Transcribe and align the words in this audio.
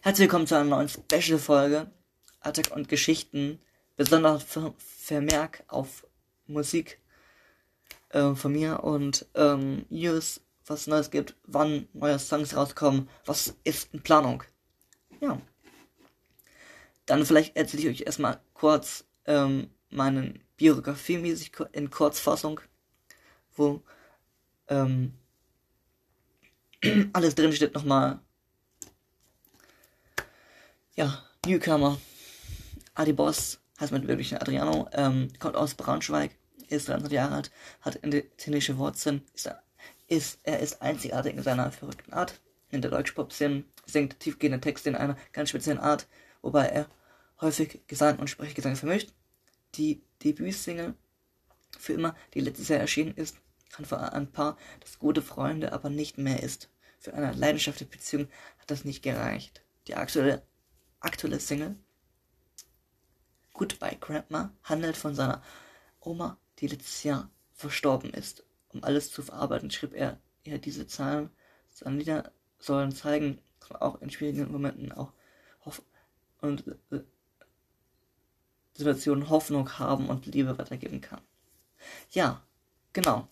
Herzlich 0.00 0.26
willkommen 0.26 0.46
zu 0.46 0.54
einer 0.54 0.64
neuen 0.64 0.88
Special-Folge 0.88 1.90
Attack 2.40 2.70
und 2.70 2.88
Geschichten. 2.88 3.60
Besonders 3.96 4.44
Ver 4.44 4.72
Vermerk 4.78 5.64
auf 5.66 6.06
Musik 6.46 7.00
äh, 8.10 8.32
von 8.36 8.52
mir 8.52 8.84
und 8.84 9.26
ähm, 9.34 9.86
News, 9.90 10.40
was 10.64 10.86
Neues 10.86 11.10
gibt, 11.10 11.34
wann 11.42 11.88
neue 11.94 12.20
Songs 12.20 12.54
rauskommen, 12.54 13.08
was 13.26 13.56
ist 13.64 13.92
in 13.92 14.00
Planung. 14.00 14.44
Ja. 15.20 15.42
Dann 17.04 17.26
vielleicht 17.26 17.56
erzähle 17.56 17.82
ich 17.82 17.88
euch 17.88 18.06
erstmal 18.06 18.40
kurz 18.54 19.04
ähm, 19.26 19.68
meinen 19.90 20.44
Biografie-mäßig 20.58 21.50
in 21.72 21.90
Kurzfassung, 21.90 22.60
wo 23.56 23.82
ähm, 24.68 25.14
alles 27.12 27.34
drin 27.34 27.52
steht 27.52 27.74
nochmal 27.74 28.20
ja, 30.98 31.22
Newcomer. 31.46 31.96
Adi 32.94 33.12
Boss 33.12 33.60
heißt 33.78 33.92
mit 33.92 34.08
wirklich 34.08 34.34
Adriano, 34.34 34.88
ähm, 34.92 35.28
kommt 35.38 35.54
aus 35.54 35.76
Braunschweig, 35.76 36.32
ist 36.68 36.88
23 36.88 37.14
Jahre 37.14 37.36
alt, 37.36 37.52
hat 37.82 38.00
italienische 38.02 38.78
Wurzeln, 38.78 39.22
ist, 39.32 39.48
ist, 40.08 40.40
er 40.42 40.58
ist 40.58 40.82
einzigartig 40.82 41.36
in 41.36 41.44
seiner 41.44 41.70
verrückten 41.70 42.12
Art. 42.12 42.40
In 42.70 42.82
der 42.82 42.90
Deutschpop-Szene 42.90 43.62
singt 43.86 44.18
tiefgehende 44.18 44.60
Texte 44.60 44.88
in 44.88 44.96
einer 44.96 45.16
ganz 45.32 45.50
speziellen 45.50 45.78
Art, 45.78 46.08
wobei 46.42 46.66
er 46.66 46.88
häufig 47.40 47.80
Gesang 47.86 48.18
und 48.18 48.28
Sprechgesang 48.28 48.74
vermischt. 48.74 49.12
Die 49.76 50.02
Debütsingle 50.24 50.94
für 51.78 51.92
immer, 51.92 52.16
die 52.34 52.40
letztes 52.40 52.66
Jahr 52.66 52.80
erschienen 52.80 53.14
ist, 53.14 53.36
kann 53.70 53.84
für 53.84 54.00
ein 54.00 54.32
Paar, 54.32 54.56
das 54.80 54.98
gute 54.98 55.22
Freunde 55.22 55.72
aber 55.72 55.90
nicht 55.90 56.18
mehr 56.18 56.42
ist. 56.42 56.70
Für 56.98 57.14
eine 57.14 57.30
leidenschaftliche 57.34 57.88
Beziehung 57.88 58.26
hat 58.58 58.68
das 58.72 58.84
nicht 58.84 59.04
gereicht. 59.04 59.62
Die 59.86 59.94
aktuelle 59.94 60.42
aktuelle 61.00 61.40
Single 61.40 61.76
Goodbye 63.58 63.96
Grandma 64.00 64.52
handelt 64.62 64.96
von 64.96 65.16
seiner 65.16 65.42
Oma, 66.00 66.38
die 66.60 66.68
letztes 66.68 67.02
Jahr 67.02 67.28
verstorben 67.54 68.10
ist. 68.14 68.44
Um 68.68 68.84
alles 68.84 69.10
zu 69.10 69.20
verarbeiten, 69.22 69.70
schrieb 69.70 69.94
er 69.94 70.20
ihr 70.44 70.58
diese 70.58 70.86
Zahlen. 70.86 71.30
Seine 71.70 71.96
Lieder 71.96 72.32
sollen 72.60 72.94
zeigen, 72.94 73.40
dass 73.58 73.70
man 73.70 73.82
auch 73.82 74.00
in 74.00 74.10
schwierigen 74.10 74.50
Momenten 74.52 74.92
auch 74.92 75.12
Hoff 75.64 75.82
und 76.40 76.68
äh, 76.92 77.00
Situationen 78.74 79.28
Hoffnung 79.28 79.78
haben 79.80 80.08
und 80.08 80.26
Liebe 80.26 80.56
weitergeben 80.56 81.00
kann. 81.00 81.20
Ja, 82.12 82.40
genau. 82.92 83.26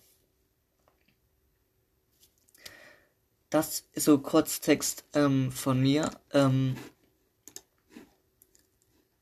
Das 3.48 3.84
ist 3.92 4.04
so 4.06 4.18
Kurztext 4.18 5.04
ähm, 5.12 5.52
von 5.52 5.80
mir. 5.80 6.10
Ähm, 6.32 6.76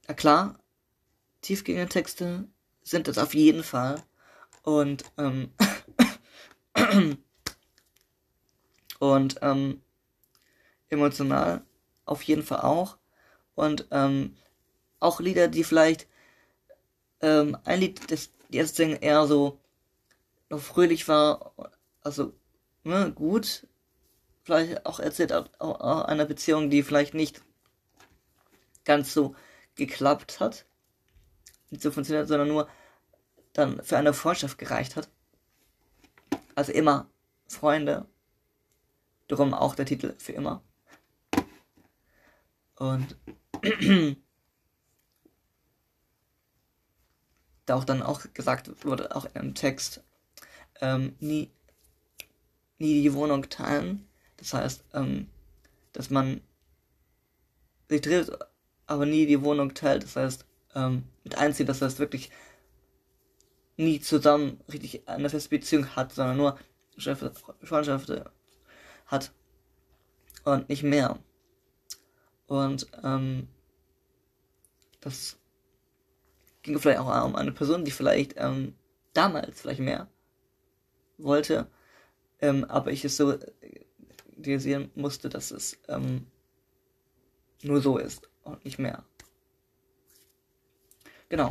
ja 0.08 0.14
klar, 0.14 0.58
tiefgehende 1.40 1.88
Texte 1.88 2.48
sind 2.82 3.08
es 3.08 3.18
auf 3.18 3.34
jeden 3.34 3.62
Fall. 3.62 4.02
Und, 4.62 5.04
ähm, 5.18 5.52
und, 8.98 9.36
ähm, 9.42 9.82
emotional 10.88 11.64
auf 12.06 12.22
jeden 12.22 12.42
Fall 12.42 12.60
auch. 12.60 12.98
Und, 13.54 13.86
ähm, 13.90 14.36
auch 15.00 15.20
Lieder, 15.20 15.48
die 15.48 15.64
vielleicht, 15.64 16.08
ähm, 17.20 17.56
ein 17.64 17.80
Lied, 17.80 18.10
das 18.10 18.30
Single 18.76 18.98
eher 19.00 19.26
so 19.26 19.60
noch 20.50 20.60
fröhlich 20.60 21.08
war, 21.08 21.52
also, 22.02 22.32
ne, 22.84 23.12
gut, 23.12 23.66
vielleicht 24.44 24.86
auch 24.86 25.00
erzählt 25.00 25.32
auch 25.32 26.04
einer 26.04 26.26
Beziehung, 26.26 26.70
die 26.70 26.82
vielleicht 26.82 27.14
nicht 27.14 27.42
ganz 28.84 29.12
so 29.12 29.34
geklappt 29.74 30.40
hat, 30.40 30.64
nicht 31.70 31.82
so 31.82 31.90
funktioniert, 31.90 32.28
sondern 32.28 32.48
nur 32.48 32.68
dann 33.52 33.82
für 33.82 33.96
eine 33.96 34.14
Freundschaft 34.14 34.58
gereicht 34.58 34.96
hat. 34.96 35.08
Also 36.54 36.72
immer 36.72 37.08
Freunde. 37.48 38.06
Darum 39.28 39.54
auch 39.54 39.74
der 39.74 39.86
Titel 39.86 40.14
für 40.18 40.32
immer. 40.32 40.62
Und 42.76 43.16
da 47.66 47.74
auch 47.74 47.84
dann 47.84 48.02
auch 48.02 48.22
gesagt 48.34 48.84
wurde, 48.84 49.14
auch 49.16 49.26
im 49.34 49.54
Text, 49.54 50.02
ähm, 50.80 51.16
nie, 51.20 51.50
nie 52.78 53.02
die 53.02 53.14
Wohnung 53.14 53.48
teilen. 53.48 54.06
Das 54.36 54.52
heißt, 54.52 54.84
ähm, 54.92 55.30
dass 55.92 56.10
man 56.10 56.42
sich 57.88 58.00
trifft 58.00 58.32
aber 58.86 59.06
nie 59.06 59.26
die 59.26 59.42
Wohnung 59.42 59.74
teilt. 59.74 60.02
Das 60.02 60.16
heißt, 60.16 60.46
ähm, 60.74 61.04
mit 61.22 61.38
einzieht, 61.38 61.68
das 61.68 61.82
heißt 61.82 61.98
wirklich 61.98 62.30
nie 63.76 64.00
zusammen 64.00 64.60
richtig 64.72 65.08
eine 65.08 65.30
feste 65.30 65.48
Beziehung 65.48 65.96
hat, 65.96 66.12
sondern 66.12 66.36
nur 66.36 66.58
Freundschaften 67.62 68.24
hat 69.06 69.32
und 70.44 70.68
nicht 70.68 70.82
mehr. 70.82 71.18
Und 72.46 72.86
ähm, 73.02 73.48
das 75.00 75.38
ging 76.62 76.78
vielleicht 76.78 77.00
auch 77.00 77.24
um 77.24 77.36
eine 77.36 77.52
Person, 77.52 77.84
die 77.84 77.90
vielleicht 77.90 78.34
ähm, 78.36 78.74
damals 79.12 79.60
vielleicht 79.60 79.80
mehr 79.80 80.08
wollte, 81.18 81.66
ähm, 82.40 82.64
aber 82.64 82.92
ich 82.92 83.04
es 83.04 83.16
so 83.16 83.38
realisieren 84.36 84.90
musste, 84.94 85.28
dass 85.28 85.50
es 85.50 85.78
ähm, 85.88 86.26
nur 87.62 87.80
so 87.80 87.98
ist 87.98 88.28
und 88.44 88.64
nicht 88.64 88.78
mehr. 88.78 89.02
Genau. 91.28 91.50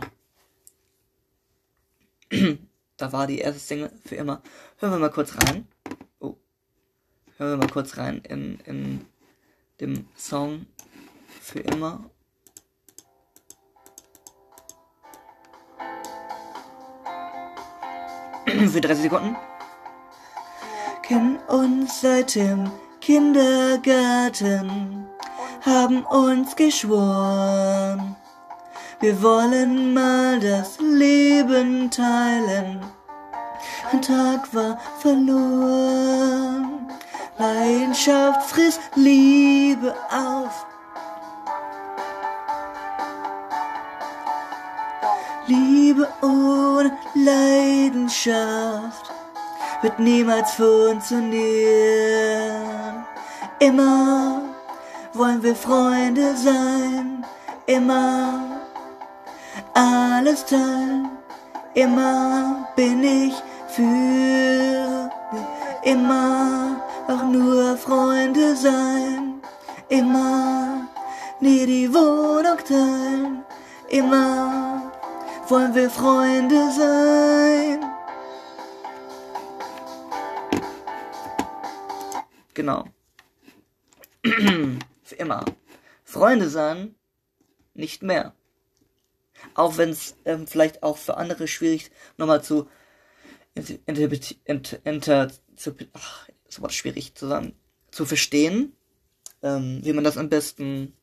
da 2.98 3.12
war 3.12 3.28
die 3.28 3.40
erste 3.40 3.60
Single 3.60 3.92
für 4.06 4.16
immer. 4.16 4.42
Hören 4.80 4.94
wir 4.94 5.00
mal 5.00 5.12
kurz 5.12 5.36
rein. 5.38 5.68
Oh. 6.20 6.38
Hören 7.38 7.52
wir 7.52 7.58
mal 7.58 7.72
kurz 7.72 7.98
rein 7.98 8.20
in, 8.20 8.60
in 8.62 9.06
dem 9.82 10.08
Song 10.16 10.66
für 11.42 11.60
immer. 11.60 12.10
für 18.46 18.82
30 18.82 19.04
Sekunden. 19.04 19.36
Kennen 21.02 21.38
uns 21.48 22.02
seit 22.02 22.36
dem 22.36 22.72
Kindergarten 23.02 25.03
haben 25.66 26.06
uns 26.06 26.56
geschworen, 26.56 28.16
wir 29.00 29.22
wollen 29.22 29.94
mal 29.94 30.40
das 30.40 30.80
Leben 30.80 31.92
teilen. 31.92 32.84
Ein 33.92 34.02
Tag 34.02 34.52
war 34.54 34.80
verloren, 35.00 36.88
Leidenschaft 37.38 38.50
frisst 38.50 38.80
Liebe 38.96 39.94
auf. 40.12 40.66
Liebe 45.48 46.08
ohne 46.22 46.98
Leidenschaft 47.16 49.12
wird 49.82 50.00
niemals 50.00 50.54
funktionieren. 50.54 53.04
Immer 53.60 54.43
wollen 55.14 55.44
wir 55.44 55.56
Freunde 55.56 56.36
sein, 56.36 57.26
immer. 57.68 58.60
Alles 59.74 60.46
teilen, 60.46 61.10
immer 61.76 62.68
bin 62.76 63.04
ich 63.04 63.34
für, 63.70 65.10
immer. 65.84 66.82
Auch 67.08 67.24
nur 67.26 67.78
Freunde 67.78 68.56
sein, 68.56 69.42
immer. 69.90 70.88
Nie 71.40 71.66
die 71.66 71.94
Wohnung 71.94 72.58
teilen, 72.68 73.44
immer. 73.90 74.92
Wollen 75.48 75.76
wir 75.76 75.90
Freunde 75.90 76.72
sein. 76.72 77.86
Genau. 82.54 82.86
Immer. 85.14 85.46
Freunde 86.04 86.50
sein, 86.50 86.96
nicht 87.74 88.04
mehr. 88.04 88.34
Auch 89.56 89.78
wenn 89.78 89.90
es 89.90 90.16
ähm, 90.26 90.48
vielleicht 90.48 90.84
auch 90.84 90.98
für 90.98 91.18
andere 91.18 91.48
schwierig 91.48 91.92
nochmal 92.18 92.44
zu 92.44 92.70
inter, 93.56 94.10
inter, 94.46 94.86
inter 94.86 95.32
zu, 95.56 95.76
ach, 95.94 96.28
ist 96.48 96.60
aber 96.60 96.70
schwierig 96.70 97.16
zu 97.16 97.28
sagen, 97.28 97.56
zu 97.92 98.06
verstehen, 98.06 98.76
ähm, 99.42 99.80
wie 99.84 99.94
man 99.94 100.04
das 100.04 100.18
am 100.18 100.30
besten 100.30 100.94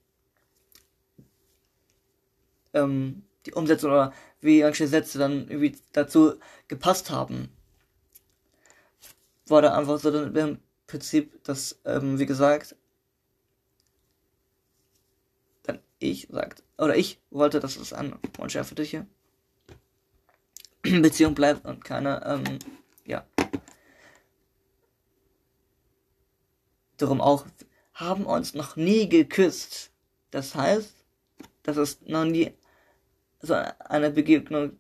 ähm, 2.73 3.23
die 3.47 3.53
Umsetzung 3.53 3.91
oder 3.91 4.13
wie 4.41 4.63
manche 4.63 4.87
Sätze 4.87 5.19
dann 5.19 5.49
irgendwie 5.49 5.77
dazu 5.93 6.35
gepasst 6.69 7.11
haben. 7.11 7.51
War 9.47 9.63
da 9.63 9.77
einfach 9.77 9.99
so 9.99 10.11
im 10.11 10.59
Prinzip, 10.87 11.43
dass, 11.45 11.81
ähm, 11.85 12.19
wie 12.19 12.27
gesagt, 12.27 12.77
ich 16.00 16.29
sagt, 16.31 16.64
oder 16.79 16.97
ich 16.97 17.20
wollte, 17.31 17.61
dass 17.61 17.76
es 17.76 17.93
eine 17.93 18.19
freundschaftliche 18.35 19.06
Beziehung 20.82 21.35
bleibt 21.35 21.64
und 21.64 21.85
keine, 21.85 22.25
ähm, 22.26 22.58
ja. 23.05 23.25
Darum 26.97 27.20
auch, 27.20 27.47
haben 27.94 28.25
uns 28.25 28.55
noch 28.55 28.76
nie 28.76 29.08
geküsst. 29.08 29.91
Das 30.31 30.55
heißt, 30.55 31.05
dass 31.62 31.76
es 31.76 32.00
noch 32.03 32.25
nie 32.25 32.53
so 33.41 33.55
eine 33.55 34.11
Begegnung 34.11 34.79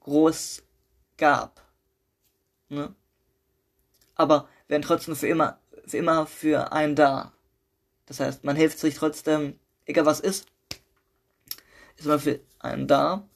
groß 0.00 0.62
gab. 1.16 1.62
Ne? 2.68 2.94
Aber 4.14 4.48
werden 4.68 4.82
trotzdem 4.82 5.16
für 5.16 5.28
immer, 5.28 5.60
für 5.86 5.98
immer 5.98 6.26
für 6.26 6.72
einen 6.72 6.96
da. 6.96 7.32
Das 8.06 8.20
heißt, 8.20 8.44
man 8.44 8.56
hilft 8.56 8.78
sich 8.78 8.94
trotzdem, 8.94 9.58
egal 9.88 10.06
was 10.06 10.20
ist, 10.20 10.46
ist 11.96 12.06
immer 12.06 12.18
für 12.18 12.40
einen 12.60 12.86
da. 12.86 13.28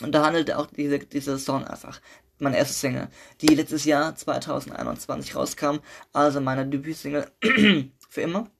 Und 0.00 0.12
da 0.12 0.26
handelt 0.26 0.52
auch 0.52 0.66
diese, 0.66 0.98
diese 0.98 1.38
Song 1.38 1.64
einfach. 1.64 2.00
Meine 2.38 2.56
erste 2.56 2.74
Single, 2.74 3.08
die 3.40 3.54
letztes 3.54 3.84
Jahr 3.84 4.16
2021 4.16 5.36
rauskam, 5.36 5.76
also 6.12 6.40
meine 6.40 6.66
Debütsingle 6.66 7.30
für 8.08 8.20
immer. 8.20 8.50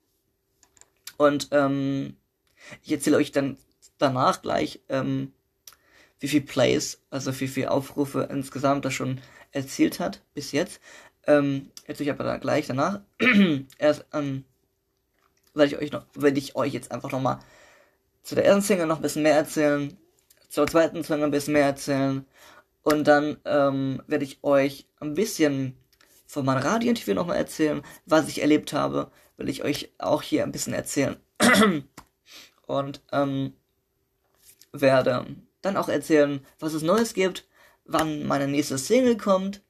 Und 1.17 1.49
ähm, 1.51 2.17
ich 2.83 2.93
erzähle 2.93 3.17
euch 3.17 3.33
dann 3.33 3.57
danach 3.99 4.43
gleich, 4.43 4.81
ähm, 4.89 5.33
wie 6.21 6.29
viel 6.29 6.41
Plays, 6.41 7.03
also 7.11 7.39
wie 7.41 7.49
viel 7.49 7.67
Aufrufe 7.67 8.29
insgesamt 8.31 8.85
das 8.85 8.95
schon 8.95 9.21
erzielt 9.51 9.99
hat 9.99 10.23
bis 10.35 10.53
jetzt. 10.53 10.81
Ähm, 11.27 11.71
erzähle 11.85 12.11
ich 12.11 12.15
aber 12.15 12.25
dann 12.25 12.41
gleich 12.41 12.69
danach. 12.69 13.01
Erst 13.79 14.07
ähm, 14.13 14.45
werde 15.55 15.75
ich 15.75 15.79
euch 15.79 15.93
noch, 15.93 16.07
werde 16.15 16.39
ich 16.39 16.57
euch 16.57 16.73
jetzt 16.73 16.93
einfach 16.93 17.11
nochmal 17.11 17.39
zu 18.23 18.35
der 18.35 18.45
ersten 18.45 18.63
Single 18.63 18.87
noch 18.87 18.97
ein 18.97 19.03
bisschen 19.03 19.23
mehr 19.23 19.37
erzählen, 19.37 19.97
zur 20.49 20.67
zweiten 20.67 21.03
Single 21.03 21.27
ein 21.27 21.31
bisschen 21.31 21.53
mehr 21.55 21.67
erzählen 21.67 22.27
und 22.83 23.05
dann 23.05 23.39
ähm, 23.45 24.03
werde 24.07 24.25
ich 24.25 24.43
euch 24.43 24.87
ein 25.01 25.15
bisschen 25.15 25.77
von 26.27 26.45
meinem 26.45 26.63
Radiointerview 26.63 27.15
nochmal 27.15 27.37
erzählen, 27.37 27.83
was 28.07 28.29
ich 28.29 28.41
erlebt 28.41 28.73
habe, 28.73 29.11
will 29.37 29.49
ich 29.49 29.65
euch 29.65 29.93
auch 29.99 30.23
hier 30.23 30.43
ein 30.43 30.53
bisschen 30.53 30.75
erzählen. 30.75 31.17
und 32.67 33.03
ähm, 33.13 33.55
werde 34.73 35.27
dann 35.63 35.77
auch 35.77 35.89
erzählen, 35.89 36.45
was 36.59 36.75
es 36.75 36.83
Neues 36.83 37.15
gibt, 37.15 37.47
wann 37.85 38.27
meine 38.27 38.49
nächste 38.49 38.79
Single 38.79 39.17
kommt. 39.17 39.63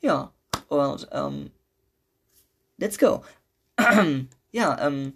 Ja, 0.00 0.32
und 0.68 1.08
ähm, 1.12 1.50
let's 2.76 2.98
go. 2.98 3.24
ja, 4.50 4.86
ähm, 4.86 5.14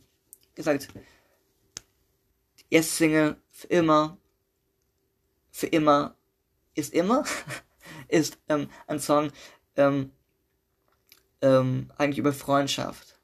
gesagt, 0.55 0.89
die 2.61 2.75
erste 2.75 2.93
Single 2.95 3.37
für 3.51 3.67
immer, 3.69 4.19
für 5.51 5.67
immer 5.67 6.17
ist 6.75 6.93
immer, 6.93 7.25
ist 8.09 8.39
ähm, 8.49 8.69
ein 8.87 9.01
Song 9.01 9.31
ähm, 9.77 10.13
ähm, 11.41 11.91
eigentlich 11.97 12.19
über 12.19 12.33
Freundschaft, 12.33 13.19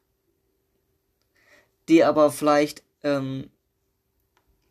die 1.89 2.05
aber 2.05 2.31
vielleicht, 2.31 2.83
ähm, 3.03 3.51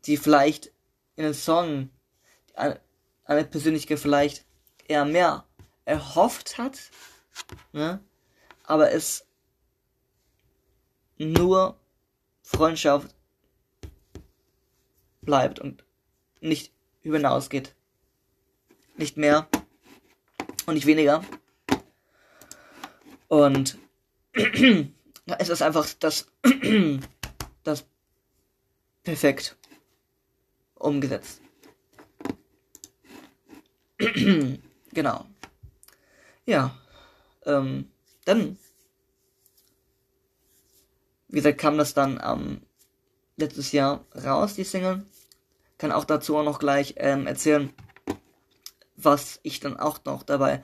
die 0.06 0.18
vielleicht 0.18 0.72
in 1.16 1.26
einem 1.26 1.34
Song 1.34 1.90
eine, 2.54 2.80
eine 3.26 3.46
Persönlichkeit 3.46 4.00
vielleicht 4.00 4.46
eher 4.88 5.06
mehr 5.06 5.46
erhofft 5.86 6.58
hat, 6.58 6.92
ne? 7.72 8.00
aber 8.64 8.92
es 8.92 9.26
nur 11.18 11.80
Freundschaft 12.48 13.14
bleibt 15.22 15.60
und 15.60 15.84
nicht 16.40 16.72
hinausgeht. 17.04 17.76
Nicht 18.96 19.18
mehr 19.18 19.48
und 20.66 20.76
nicht 20.76 20.86
weniger. 20.86 21.26
Und 23.28 23.78
es 24.34 25.50
ist 25.50 25.62
einfach 25.62 25.88
das, 26.00 26.32
das 27.64 27.86
perfekt 29.04 29.58
umgesetzt. 30.76 31.42
genau. 34.94 35.26
Ja. 36.46 36.78
Ähm, 37.46 37.92
dann 38.24 38.58
wie 41.30 41.38
gesagt, 41.38 41.58
kam 41.58 41.78
das 41.78 41.94
dann 41.94 42.22
ähm, 42.24 42.62
letztes 43.36 43.72
Jahr 43.72 44.06
raus, 44.26 44.56
die 44.56 44.64
Single. 44.64 45.06
Kann 45.78 45.92
auch 45.92 46.06
dazu 46.06 46.38
auch 46.38 46.44
noch 46.44 46.60
gleich 46.60 46.96
ähm, 46.98 47.28
erzählen, 47.28 47.72
was 48.96 49.40
ich 49.44 49.60
dann 49.60 49.80
auch 49.80 50.04
noch 50.06 50.24
dabei 50.24 50.64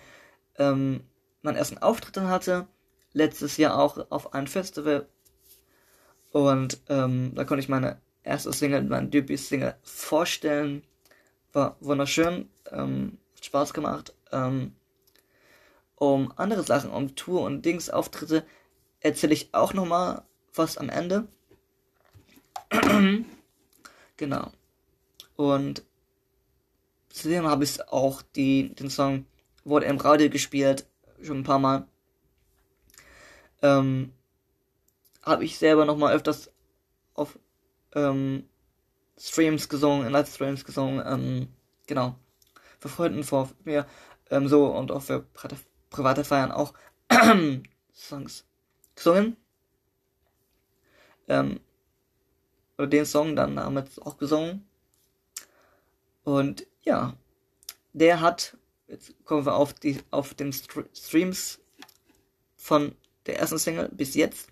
ähm, 0.57 1.01
meinen 1.41 1.57
ersten 1.57 1.77
Auftritt 1.77 2.17
dann 2.17 2.29
hatte. 2.29 2.67
Letztes 3.11 3.57
Jahr 3.57 3.77
auch 3.77 4.09
auf 4.09 4.33
einem 4.33 4.47
Festival. 4.47 5.07
Und 6.31 6.81
ähm, 6.89 7.33
da 7.35 7.43
konnte 7.43 7.61
ich 7.61 7.69
meine 7.69 8.01
erste 8.23 8.51
Single, 8.51 8.83
mein 8.83 9.11
Debüt-Single 9.11 9.75
vorstellen. 9.83 10.83
War 11.51 11.77
wunderschön, 11.79 12.49
ähm, 12.71 13.19
hat 13.35 13.45
Spaß 13.45 13.73
gemacht. 13.73 14.15
Ähm, 14.31 14.73
um 15.95 16.33
andere 16.37 16.63
Sachen, 16.63 16.89
um 16.89 17.15
Tour 17.15 17.43
und 17.43 17.63
Dings, 17.63 17.91
Auftritte, 17.91 18.43
erzähle 18.99 19.33
ich 19.33 19.53
auch 19.53 19.73
nochmal 19.73 20.23
fast 20.53 20.79
am 20.79 20.87
Ende. 20.87 21.27
genau. 24.17 24.51
Und 25.35 25.83
zudem 27.09 27.45
habe 27.47 27.63
ich 27.65 27.89
auch 27.89 28.21
die, 28.21 28.73
den 28.75 28.89
Song 28.89 29.25
wurde 29.65 29.87
im 29.87 29.97
Radio 29.97 30.29
gespielt, 30.29 30.85
schon 31.21 31.39
ein 31.39 31.43
paar 31.43 31.59
Mal. 31.59 31.87
Ähm, 33.61 34.13
habe 35.23 35.43
ich 35.43 35.57
selber 35.57 35.85
noch 35.85 35.97
mal 35.97 36.13
öfters 36.13 36.51
auf 37.13 37.39
ähm, 37.95 38.47
Streams 39.17 39.69
gesungen, 39.69 40.05
in 40.05 40.13
Livestreams 40.13 40.65
gesungen, 40.65 41.03
ähm, 41.05 41.47
genau. 41.87 42.15
Für 42.79 42.89
Freunden 42.89 43.23
vor 43.23 43.49
mir, 43.63 43.87
ähm, 44.29 44.47
so 44.47 44.67
und 44.67 44.91
auch 44.91 45.01
für 45.01 45.25
private 45.89 46.23
Feiern 46.23 46.51
auch 46.51 46.73
Songs 47.93 48.45
gesungen 48.95 49.37
ähm, 51.27 51.59
oder 52.77 52.87
den 52.87 53.05
Song 53.05 53.35
dann 53.35 53.55
damit 53.55 54.01
auch 54.01 54.17
gesungen. 54.17 54.67
Und 56.23 56.65
ja, 56.83 57.15
der 57.93 58.21
hat, 58.21 58.57
jetzt 58.87 59.13
kommen 59.25 59.45
wir 59.45 59.55
auf 59.55 59.73
die, 59.73 59.99
auf 60.11 60.33
den 60.33 60.53
Streams 60.53 61.59
von 62.55 62.95
der 63.25 63.39
ersten 63.39 63.57
Single 63.57 63.89
bis 63.89 64.15
jetzt 64.15 64.47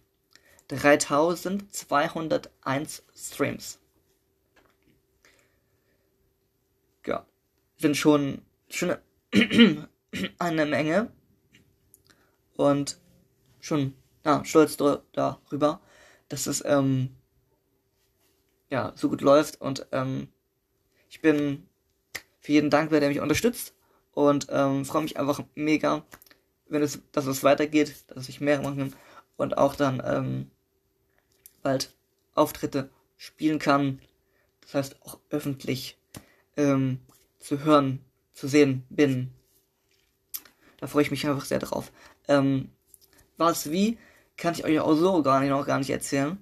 3201 0.68 3.04
Streams. 3.16 3.80
Ja, 7.06 7.26
sind 7.78 7.96
schon, 7.98 8.42
schon 8.70 8.96
eine 10.40 10.66
Menge 10.66 11.12
und 12.56 12.98
schon 13.60 13.96
ja, 14.24 14.46
stolz 14.46 14.78
darüber 14.78 15.82
dass 16.32 16.48
es 16.48 16.64
ähm, 16.66 17.10
ja 18.70 18.94
so 18.96 19.10
gut 19.10 19.22
läuft 19.22 19.60
und 19.60 19.86
ähm, 19.92 20.30
ich 21.10 21.22
bin 21.22 21.68
für 22.40 22.54
jeden 22.54 22.70
dankbar, 22.70 23.02
der 23.02 23.10
mich 23.10 23.20
unterstützt 23.20 23.74
und 24.14 24.48
ähm, 24.50 24.86
freue 24.86 25.04
mich 25.04 25.20
einfach 25.20 25.44
mega, 25.56 26.06
wenn 26.68 26.82
es, 26.82 27.02
dass 27.12 27.26
es 27.26 27.44
weitergeht, 27.44 28.06
dass 28.08 28.30
ich 28.30 28.40
mehr 28.40 28.62
machen 28.62 28.96
und 29.36 29.58
auch 29.58 29.76
dann 29.76 30.02
ähm, 30.06 30.52
bald 31.62 31.94
Auftritte 32.34 32.90
spielen 33.18 33.60
kann. 33.60 34.00
Das 34.62 34.74
heißt 34.74 35.02
auch 35.02 35.20
öffentlich 35.30 35.98
ähm, 36.56 37.00
zu 37.40 37.60
hören, 37.60 38.00
zu 38.34 38.48
sehen 38.48 38.86
bin. 38.90 39.34
Da 40.78 40.88
freue 40.88 41.04
ich 41.04 41.12
mich 41.12 41.28
einfach 41.28 41.46
sehr 41.46 41.60
drauf. 41.60 41.92
Ähm, 42.30 42.70
was 43.38 43.70
wie 43.70 43.98
kann 44.42 44.56
ich 44.56 44.66
euch 44.66 44.80
auch 44.80 44.96
so 44.96 45.22
gar 45.22 45.40
nicht 45.40 45.52
noch 45.52 45.68
gar 45.68 45.78
nicht 45.78 45.92
erzählen. 45.92 46.42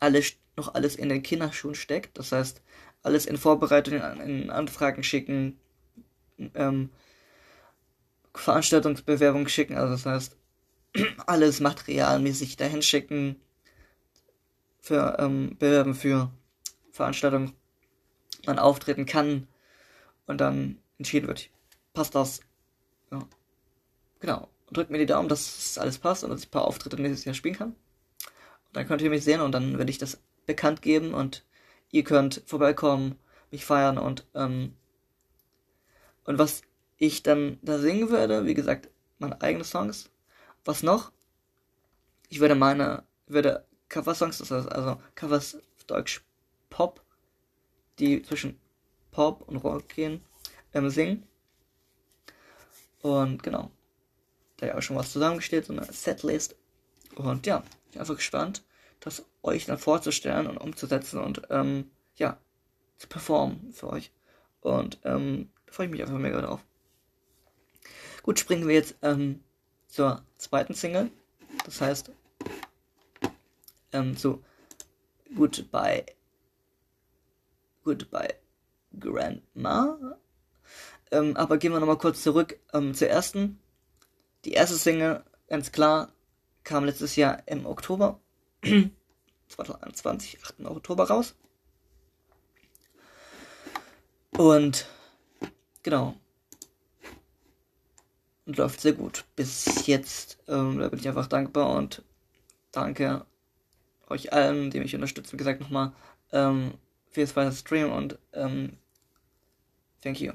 Alles 0.00 0.34
noch 0.54 0.74
alles 0.74 0.96
in 0.96 1.08
den 1.08 1.22
Kinderschuhen 1.22 1.74
steckt. 1.74 2.18
Das 2.18 2.30
heißt, 2.30 2.60
alles 3.02 3.24
in 3.24 3.38
Vorbereitung, 3.38 3.94
in 4.20 4.50
Anfragen 4.50 5.02
schicken, 5.02 5.58
ähm, 6.54 6.90
Veranstaltungsbewerbung 8.34 9.48
schicken. 9.48 9.76
Also 9.76 9.92
das 9.92 10.04
heißt, 10.04 10.36
alles 11.26 11.60
materialmäßig 11.60 12.58
dahin 12.58 12.82
schicken 12.82 13.40
für 14.82 15.16
ähm, 15.20 15.56
Bewerben 15.58 15.94
für 15.94 16.30
Veranstaltungen 16.92 17.54
man 18.44 18.58
auftreten 18.58 19.06
kann 19.06 19.48
und 20.26 20.38
dann 20.38 20.78
entschieden 20.98 21.28
wird, 21.28 21.48
passt 21.94 22.14
das. 22.14 22.40
Ja. 23.10 23.20
Genau 24.20 24.48
drückt 24.72 24.90
mir 24.90 24.98
die 24.98 25.06
Daumen, 25.06 25.28
dass 25.28 25.78
alles 25.78 25.98
passt 25.98 26.24
und 26.24 26.30
dass 26.30 26.40
ich 26.40 26.48
ein 26.48 26.52
paar 26.52 26.66
Auftritte 26.66 27.00
nächstes 27.00 27.24
Jahr 27.24 27.34
spielen 27.34 27.56
kann. 27.56 27.70
Und 27.70 28.76
dann 28.76 28.86
könnt 28.86 29.02
ihr 29.02 29.10
mich 29.10 29.24
sehen 29.24 29.40
und 29.40 29.52
dann 29.52 29.78
werde 29.78 29.90
ich 29.90 29.98
das 29.98 30.20
bekannt 30.46 30.82
geben 30.82 31.14
und 31.14 31.44
ihr 31.90 32.04
könnt 32.04 32.42
vorbeikommen, 32.46 33.18
mich 33.50 33.64
feiern 33.64 33.98
und, 33.98 34.26
ähm, 34.34 34.74
und 36.24 36.38
was 36.38 36.62
ich 36.98 37.22
dann 37.22 37.58
da 37.62 37.78
singen 37.78 38.10
würde, 38.10 38.46
wie 38.46 38.54
gesagt, 38.54 38.90
meine 39.18 39.40
eigenen 39.40 39.64
Songs. 39.64 40.10
Was 40.64 40.82
noch? 40.82 41.10
Ich 42.28 42.40
würde 42.40 42.54
meine, 42.54 43.04
würde 43.26 43.64
Cover-Songs, 43.88 44.38
das 44.38 44.50
heißt 44.50 44.70
also 44.70 45.00
Covers 45.14 45.56
auf 45.56 45.84
Deutsch 45.86 46.22
Pop, 46.68 47.02
die 47.98 48.22
zwischen 48.22 48.60
Pop 49.10 49.42
und 49.48 49.56
Rock 49.56 49.88
gehen, 49.88 50.22
ähm, 50.72 50.90
singen. 50.90 51.26
Und 53.02 53.42
genau. 53.42 53.70
Da 54.60 54.66
ja 54.66 54.76
auch 54.76 54.82
schon 54.82 54.96
was 54.96 55.10
zusammengestellt, 55.10 55.64
so 55.64 55.72
eine 55.72 55.84
Setlist. 55.84 56.54
Und 57.16 57.46
ja, 57.46 57.64
ich 57.86 57.92
bin 57.92 58.00
einfach 58.00 58.16
gespannt, 58.16 58.62
das 59.00 59.24
euch 59.42 59.64
dann 59.64 59.78
vorzustellen 59.78 60.46
und 60.46 60.58
umzusetzen 60.58 61.18
und 61.18 61.42
ähm, 61.48 61.90
ja, 62.16 62.38
zu 62.98 63.08
performen 63.08 63.72
für 63.72 63.88
euch. 63.88 64.12
Und 64.60 64.98
ähm, 65.04 65.50
da 65.66 65.72
freue 65.72 65.86
ich 65.86 65.92
mich 65.92 66.02
einfach 66.02 66.18
mega 66.18 66.42
drauf. 66.42 66.60
Gut, 68.22 68.38
springen 68.38 68.68
wir 68.68 68.74
jetzt 68.74 68.96
ähm, 69.00 69.42
zur 69.88 70.22
zweiten 70.36 70.74
Single. 70.74 71.10
Das 71.64 71.80
heißt, 71.80 72.10
ähm, 73.92 74.16
zu 74.16 74.44
Goodbye. 75.34 76.04
Goodbye 77.82 78.34
Grandma. 78.98 80.18
Ähm, 81.10 81.36
aber 81.36 81.58
gehen 81.58 81.72
wir 81.72 81.80
nochmal 81.80 81.98
kurz 81.98 82.22
zurück 82.22 82.58
ähm, 82.72 82.94
zur 82.94 83.08
ersten. 83.08 83.58
Die 84.44 84.52
erste 84.52 84.76
Single, 84.76 85.24
ganz 85.48 85.72
klar, 85.72 86.12
kam 86.64 86.84
letztes 86.84 87.16
Jahr 87.16 87.42
im 87.46 87.66
Oktober 87.66 88.20
2021, 89.48 90.38
8. 90.42 90.64
Oktober 90.64 91.08
raus. 91.08 91.34
Und 94.30 94.86
genau. 95.82 96.14
Und 98.46 98.56
läuft 98.56 98.80
sehr 98.80 98.94
gut. 98.94 99.24
Bis 99.36 99.86
jetzt. 99.86 100.38
Ähm, 100.48 100.78
da 100.78 100.88
bin 100.88 100.98
ich 100.98 101.08
einfach 101.08 101.26
dankbar 101.26 101.74
und 101.76 102.02
danke 102.72 103.26
euch 104.08 104.32
allen, 104.32 104.70
die 104.70 104.80
mich 104.80 104.94
unterstützen. 104.94 105.34
Wie 105.34 105.36
gesagt, 105.36 105.60
nochmal 105.60 105.92
ähm, 106.32 106.74
fürs 107.10 107.36
weitere 107.36 107.54
Stream 107.54 107.92
und 107.92 108.18
ähm, 108.32 108.76
thank 110.02 110.20
you. 110.20 110.32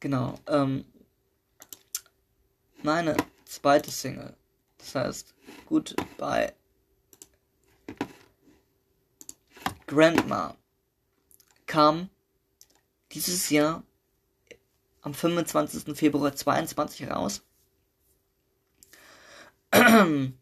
Genau. 0.00 0.38
Ähm, 0.48 0.84
meine 2.84 3.16
zweite 3.46 3.90
Single, 3.90 4.36
das 4.76 4.94
heißt 4.94 5.34
Goodbye 5.66 6.52
Grandma, 9.86 10.54
kam 11.66 12.10
dieses 13.12 13.48
Jahr 13.48 13.82
am 15.00 15.14
25. 15.14 15.96
Februar 15.96 16.34
22 16.34 17.10
raus 17.10 17.42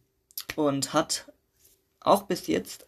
und 0.57 0.93
hat 0.93 1.33
auch 2.01 2.23
bis 2.25 2.49
jetzt 2.49 2.87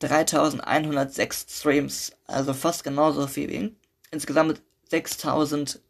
3106 0.00 1.46
Streams, 1.48 2.16
also 2.26 2.52
fast 2.52 2.82
genauso 2.82 3.28
viel 3.28 3.48
wie. 3.48 3.76
Insgesamt 4.10 4.60
6000 4.88 5.80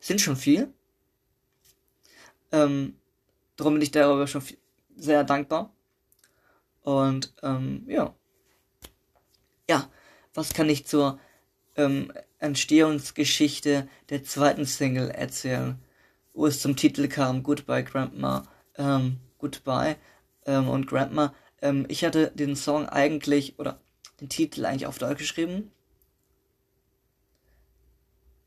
Sind 0.00 0.20
schon 0.20 0.36
viel. 0.36 0.72
Ähm, 2.50 2.96
darum 3.56 3.74
bin 3.74 3.82
ich 3.82 3.90
darüber 3.90 4.26
schon 4.26 4.42
viel, 4.42 4.58
sehr 4.96 5.24
dankbar. 5.24 5.72
Und 6.82 7.32
ähm, 7.42 7.84
ja. 7.86 8.14
Ja, 9.68 9.88
was 10.34 10.52
kann 10.52 10.68
ich 10.68 10.86
zur 10.86 11.18
ähm, 11.76 12.12
Entstehungsgeschichte 12.38 13.88
der 14.10 14.24
zweiten 14.24 14.66
Single 14.66 15.10
erzählen, 15.10 15.80
wo 16.34 16.46
es 16.46 16.60
zum 16.60 16.76
Titel 16.76 17.08
kam, 17.08 17.42
Goodbye 17.42 17.84
Grandma, 17.84 18.42
ähm, 18.76 19.18
Goodbye 19.38 19.96
ähm, 20.46 20.68
und 20.68 20.86
Grandma. 20.86 21.34
Ähm, 21.62 21.86
ich 21.88 22.04
hatte 22.04 22.30
den 22.32 22.56
Song 22.56 22.88
eigentlich, 22.88 23.58
oder 23.58 23.80
den 24.20 24.28
Titel 24.28 24.66
eigentlich 24.66 24.86
auf 24.86 24.98
Deutsch 24.98 25.18
geschrieben. 25.18 25.72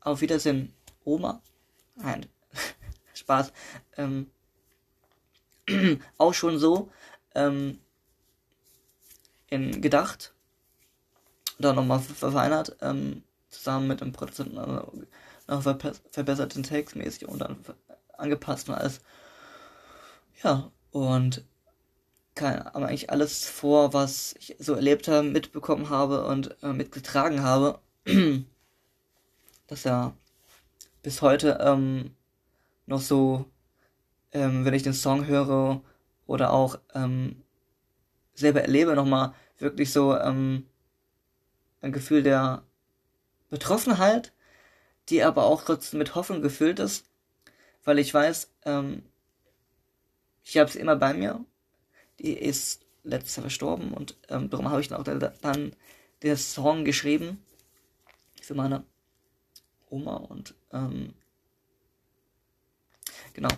Auf 0.00 0.20
Wiedersehen, 0.20 0.72
Oma. 1.04 1.42
Nein, 1.96 2.26
Spaß. 3.14 3.52
Ähm, 3.96 4.30
auch 6.18 6.34
schon 6.34 6.58
so 6.58 6.92
ähm, 7.34 7.80
in 9.48 9.80
gedacht 9.80 10.32
da 11.58 11.72
nochmal 11.72 12.00
verfeinert, 12.00 12.76
ähm, 12.80 13.22
zusammen 13.48 13.88
mit 13.88 14.00
dem 14.00 14.12
Produzenten 14.12 14.58
also 14.58 14.92
noch 15.46 15.62
verbessert 16.10 16.54
den 16.54 16.62
Text 16.62 16.96
mäßig 16.96 17.26
und 17.28 17.38
dann 17.38 17.56
angepasst 18.18 18.68
und 18.68 18.74
alles. 18.74 19.00
Ja, 20.42 20.70
und 20.90 21.44
eigentlich 22.42 23.10
alles 23.10 23.46
vor, 23.46 23.92
was 23.92 24.34
ich 24.38 24.56
so 24.58 24.74
erlebt 24.74 25.08
habe, 25.08 25.22
mitbekommen 25.22 25.90
habe 25.90 26.26
und 26.26 26.56
äh, 26.62 26.72
mitgetragen 26.72 27.42
habe, 27.42 27.80
dass 29.66 29.84
er 29.86 30.14
bis 31.02 31.22
heute 31.22 31.58
ähm, 31.60 32.14
noch 32.86 33.00
so, 33.00 33.46
ähm, 34.32 34.64
wenn 34.64 34.74
ich 34.74 34.82
den 34.82 34.92
Song 34.92 35.26
höre 35.26 35.80
oder 36.26 36.52
auch 36.52 36.78
ähm, 36.94 37.42
selber 38.34 38.62
erlebe, 38.62 38.94
nochmal 38.94 39.34
wirklich 39.58 39.92
so 39.92 40.16
ähm, 40.16 40.66
ein 41.80 41.92
Gefühl 41.92 42.22
der 42.22 42.62
Betroffenheit, 43.48 44.32
die 45.08 45.22
aber 45.22 45.44
auch 45.44 45.62
trotzdem 45.62 45.98
mit 45.98 46.14
Hoffnung 46.14 46.42
gefüllt 46.42 46.78
ist, 46.80 47.06
weil 47.84 47.98
ich 47.98 48.12
weiß, 48.12 48.52
ähm, 48.64 49.04
ich 50.42 50.58
habe 50.58 50.70
sie 50.70 50.80
immer 50.80 50.96
bei 50.96 51.14
mir. 51.14 51.44
Die 52.20 52.32
ist 52.32 52.84
letztes 53.04 53.36
Jahr 53.36 53.42
verstorben 53.42 53.92
und 53.92 54.16
ähm, 54.28 54.50
darum 54.50 54.70
habe 54.70 54.80
ich 54.80 54.88
dann 54.88 55.00
auch 55.00 55.30
dann 55.40 55.76
den 56.22 56.36
Song 56.36 56.84
geschrieben 56.84 57.44
für 58.42 58.54
meine 58.54 58.84
Oma 59.90 60.16
und 60.16 60.54
ähm, 60.72 61.14
genau. 63.32 63.50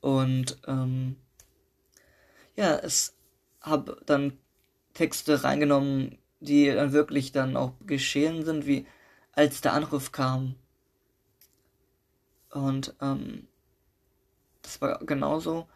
Und 0.00 0.58
ähm, 0.66 1.16
ja, 2.56 2.76
es 2.76 3.14
habe 3.60 4.00
dann 4.06 4.38
Texte 4.94 5.44
reingenommen, 5.44 6.18
die 6.40 6.66
dann 6.66 6.92
wirklich 6.92 7.32
dann 7.32 7.56
auch 7.56 7.72
geschehen 7.86 8.44
sind, 8.44 8.66
wie 8.66 8.86
als 9.32 9.60
der 9.60 9.72
Anruf 9.72 10.12
kam. 10.12 10.56
Und 12.50 12.94
ähm, 13.00 13.46
das 14.62 14.80
war 14.80 14.98
genauso, 14.98 15.68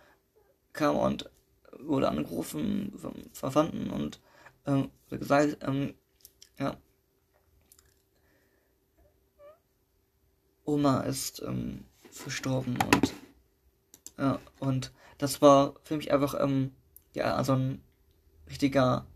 kam 0.76 0.96
und 0.96 1.30
wurde 1.78 2.08
angerufen 2.08 2.92
vom 2.96 3.14
Verwandten 3.32 3.90
und 3.90 4.20
ähm, 4.66 4.90
gesagt, 5.10 5.58
ähm, 5.62 5.94
ja, 6.58 6.76
Oma 10.64 11.00
ist 11.00 11.42
ähm, 11.42 11.84
verstorben 12.10 12.78
und 12.82 13.14
ja, 14.18 14.38
und 14.60 14.92
das 15.18 15.42
war 15.42 15.74
für 15.82 15.96
mich 15.96 16.12
einfach 16.12 16.34
ähm, 16.40 16.72
ja 17.14 17.42
so 17.44 17.52
ein 17.52 17.82
richtiger 18.48 19.06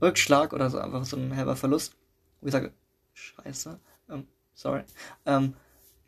Rückschlag 0.00 0.52
oder 0.52 0.70
so 0.70 0.78
einfach 0.78 1.04
so 1.04 1.16
ein 1.16 1.36
halber 1.36 1.56
Verlust, 1.56 1.94
wo 2.40 2.46
ich 2.46 2.52
sage, 2.52 2.72
scheiße, 3.12 3.78
ähm, 4.08 4.26
sorry, 4.54 4.84
ähm, 5.26 5.54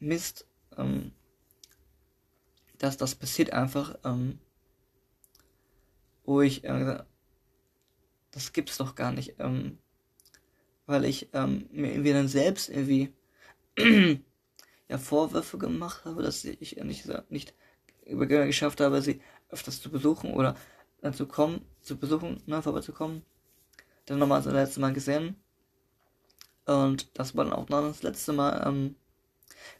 Mist, 0.00 0.46
ähm, 0.76 1.12
dass 2.78 2.96
das 2.96 3.14
passiert 3.14 3.52
einfach, 3.52 3.96
ähm, 4.04 4.38
wo 6.24 6.40
ich 6.40 6.64
äh, 6.64 7.02
das 8.30 8.52
gibt's 8.52 8.78
doch 8.78 8.94
gar 8.94 9.12
nicht, 9.12 9.36
ähm, 9.38 9.78
weil 10.86 11.04
ich 11.04 11.28
ähm, 11.32 11.68
mir 11.70 11.92
irgendwie 11.92 12.12
dann 12.12 12.28
selbst 12.28 12.68
irgendwie 12.68 13.12
ja 14.88 14.98
Vorwürfe 14.98 15.58
gemacht 15.58 16.04
habe, 16.04 16.22
dass 16.22 16.44
ich 16.44 16.76
nicht, 16.76 17.06
nicht 17.30 17.54
geschafft 18.04 18.80
habe, 18.80 19.00
sie 19.00 19.20
öfters 19.50 19.80
zu 19.80 19.90
besuchen 19.90 20.32
oder 20.34 20.56
zu 21.12 21.26
kommen, 21.26 21.64
zu 21.80 21.96
besuchen, 21.96 22.42
ne, 22.46 22.62
vorbeizukommen 22.62 23.22
dann 24.06 24.18
nochmal 24.18 24.42
das 24.42 24.52
letzte 24.52 24.80
Mal 24.80 24.92
gesehen. 24.92 25.36
Und 26.66 27.18
das 27.18 27.36
war 27.36 27.44
dann 27.44 27.52
auch 27.52 27.68
noch 27.68 27.82
das 27.82 28.02
letzte 28.02 28.32
Mal. 28.32 28.62
Ähm, 28.66 28.96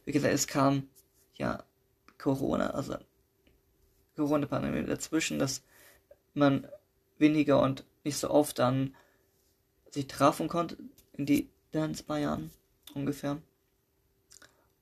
wie 0.05 0.13
gesagt, 0.13 0.35
es 0.35 0.47
kam 0.47 0.89
ja 1.35 1.63
Corona, 2.19 2.71
also 2.71 2.97
Corona-Pandemie 4.17 4.87
dazwischen, 4.87 5.39
dass 5.39 5.63
man 6.35 6.69
weniger 7.19 7.61
und 7.61 7.85
nicht 8.05 8.19
so 8.19 8.31
oft 8.31 8.59
dann 8.59 8.95
sich 9.91 10.07
trafen 10.07 10.49
konnte 10.49 10.77
in 11.13 11.27
die 11.27 11.49
dann 11.73 11.95
zwei 11.95 12.21
Jahren 12.21 12.51
ungefähr. 12.95 13.41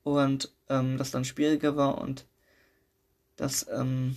und 0.03 0.53
ähm, 0.69 0.99
das 0.99 1.11
dann 1.11 1.25
schwieriger 1.25 1.77
war 1.77 1.99
und 1.99 2.27
das 3.37 3.67
ähm, 3.69 4.17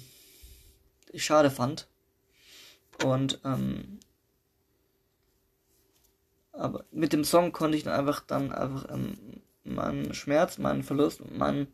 ich 1.11 1.23
schade 1.23 1.49
fand. 1.51 1.87
Und 3.03 3.39
ähm, 3.43 3.99
aber 6.51 6.85
mit 6.91 7.11
dem 7.13 7.23
Song 7.23 7.51
konnte 7.51 7.77
ich 7.77 7.83
dann 7.83 7.93
einfach 7.93 8.21
dann 8.21 8.51
einfach 8.51 8.89
ähm, 8.89 9.41
meinen 9.63 10.13
Schmerz, 10.13 10.57
meinen 10.57 10.83
Verlust, 10.83 11.21
meinen 11.31 11.67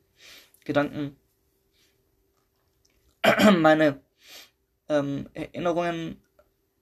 Gedanken, 0.66 1.16
meine 3.60 4.00
ähm, 4.92 5.30
Erinnerungen 5.34 6.22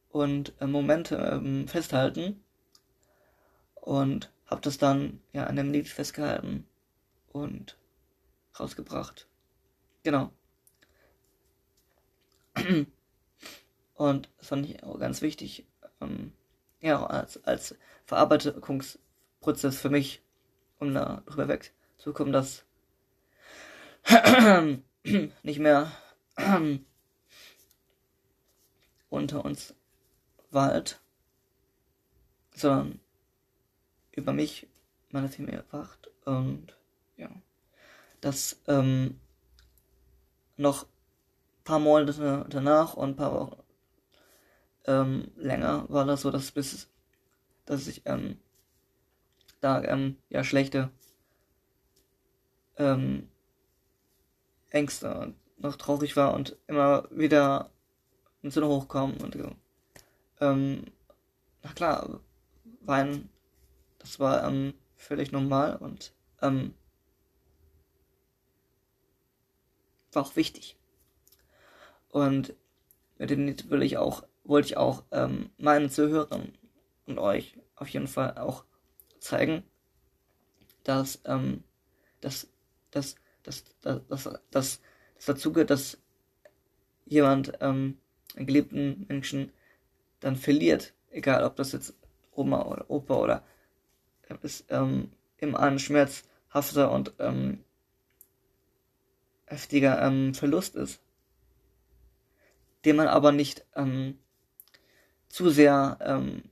und 0.09 0.53
äh, 0.59 0.65
Momente 0.65 1.15
ähm, 1.15 1.67
festhalten 1.67 2.43
und 3.75 4.31
habe 4.47 4.61
das 4.61 4.79
dann 4.79 5.21
ja 5.31 5.43
an 5.45 5.55
dem 5.55 5.71
Lied 5.71 5.87
festgehalten 5.87 6.65
und 7.31 7.77
rausgebracht. 8.59 9.27
Genau. 10.03 10.31
Und 13.93 14.29
das 14.37 14.47
fand 14.47 14.65
ich 14.65 14.81
auch 14.83 14.97
ganz 14.97 15.21
wichtig, 15.21 15.67
ähm, 15.99 16.31
ja, 16.79 17.05
als, 17.05 17.43
als 17.43 17.75
Verarbeitungsprozess 18.05 19.77
für 19.81 19.89
mich, 19.89 20.21
um 20.79 20.93
da 20.93 21.21
drüber 21.25 21.49
wegzukommen, 21.49 22.31
dass 22.31 22.63
nicht 25.43 25.59
mehr 25.59 25.91
unter 29.09 29.45
uns 29.45 29.73
wald, 30.51 30.99
sondern 32.55 32.99
über 34.11 34.33
mich, 34.33 34.67
meine 35.11 35.29
Familie 35.29 35.63
wacht 35.71 36.09
und 36.25 36.77
ja, 37.17 37.29
dass 38.21 38.61
ähm, 38.67 39.19
noch 40.57 40.85
paar 41.63 41.79
Monate 41.79 42.45
danach 42.49 42.95
und 42.95 43.09
ein 43.09 43.15
paar 43.15 43.33
Wochen 43.33 43.63
ähm, 44.85 45.31
länger 45.35 45.85
war 45.89 46.05
das 46.05 46.21
so, 46.21 46.31
dass 46.31 46.51
bis 46.51 46.89
dass 47.65 47.87
ich 47.87 48.01
ähm, 48.05 48.39
da 49.61 49.83
ähm, 49.83 50.17
ja 50.29 50.43
schlechte 50.43 50.89
ähm, 52.77 53.29
Ängste 54.69 55.33
noch 55.57 55.75
traurig 55.75 56.15
war 56.15 56.33
und 56.33 56.57
immer 56.67 57.07
wieder 57.11 57.69
ins 58.41 58.53
Sinne 58.53 58.67
hochkommen 58.67 59.17
und 59.17 59.37
ähm, 60.39 60.85
na 61.63 61.73
klar, 61.73 62.19
weinen, 62.81 63.29
das 63.99 64.19
war 64.19 64.47
ähm, 64.47 64.73
völlig 64.95 65.31
normal 65.31 65.75
und 65.77 66.13
ähm, 66.41 66.73
war 70.11 70.23
auch 70.23 70.35
wichtig. 70.35 70.77
Und 72.09 72.55
mit 73.17 73.29
dem 73.29 73.45
Lied 73.45 73.69
will 73.69 73.83
ich 73.83 73.97
auch, 73.97 74.23
wollte 74.43 74.67
ich 74.67 74.77
auch 74.77 75.03
ähm, 75.11 75.51
meinen 75.57 75.89
Zuhörern 75.89 76.53
und 77.05 77.19
euch 77.19 77.55
auf 77.75 77.89
jeden 77.89 78.07
Fall 78.07 78.37
auch 78.37 78.63
zeigen, 79.19 79.63
dass, 80.83 81.21
ähm, 81.25 81.63
dass, 82.21 82.47
dass, 82.91 83.15
dass, 83.43 83.63
dass, 83.81 84.07
dass, 84.07 84.23
dass, 84.23 84.81
dass 85.19 85.25
dazu 85.25 85.51
gehört, 85.51 85.69
dass 85.69 85.97
jemand 87.05 87.53
ähm, 87.59 87.99
einen 88.39 88.47
geliebten 88.47 89.05
Menschen 89.07 89.51
dann 90.19 90.35
verliert, 90.35 90.93
egal 91.11 91.43
ob 91.43 91.55
das 91.55 91.71
jetzt 91.73 91.93
Oma 92.31 92.63
oder 92.63 92.89
Opa 92.89 93.15
oder 93.15 93.43
ist 94.41 94.65
ähm, 94.69 95.11
immer 95.37 95.59
ein 95.59 95.79
schmerzhafter 95.79 96.91
und 96.91 97.13
ähm, 97.19 97.63
heftiger 99.45 100.01
ähm, 100.01 100.33
Verlust 100.33 100.75
ist 100.75 101.01
den 102.85 102.95
man 102.95 103.07
aber 103.07 103.31
nicht 103.31 103.65
ähm, 103.75 104.17
zu 105.27 105.49
sehr 105.49 105.97
ähm, 106.01 106.43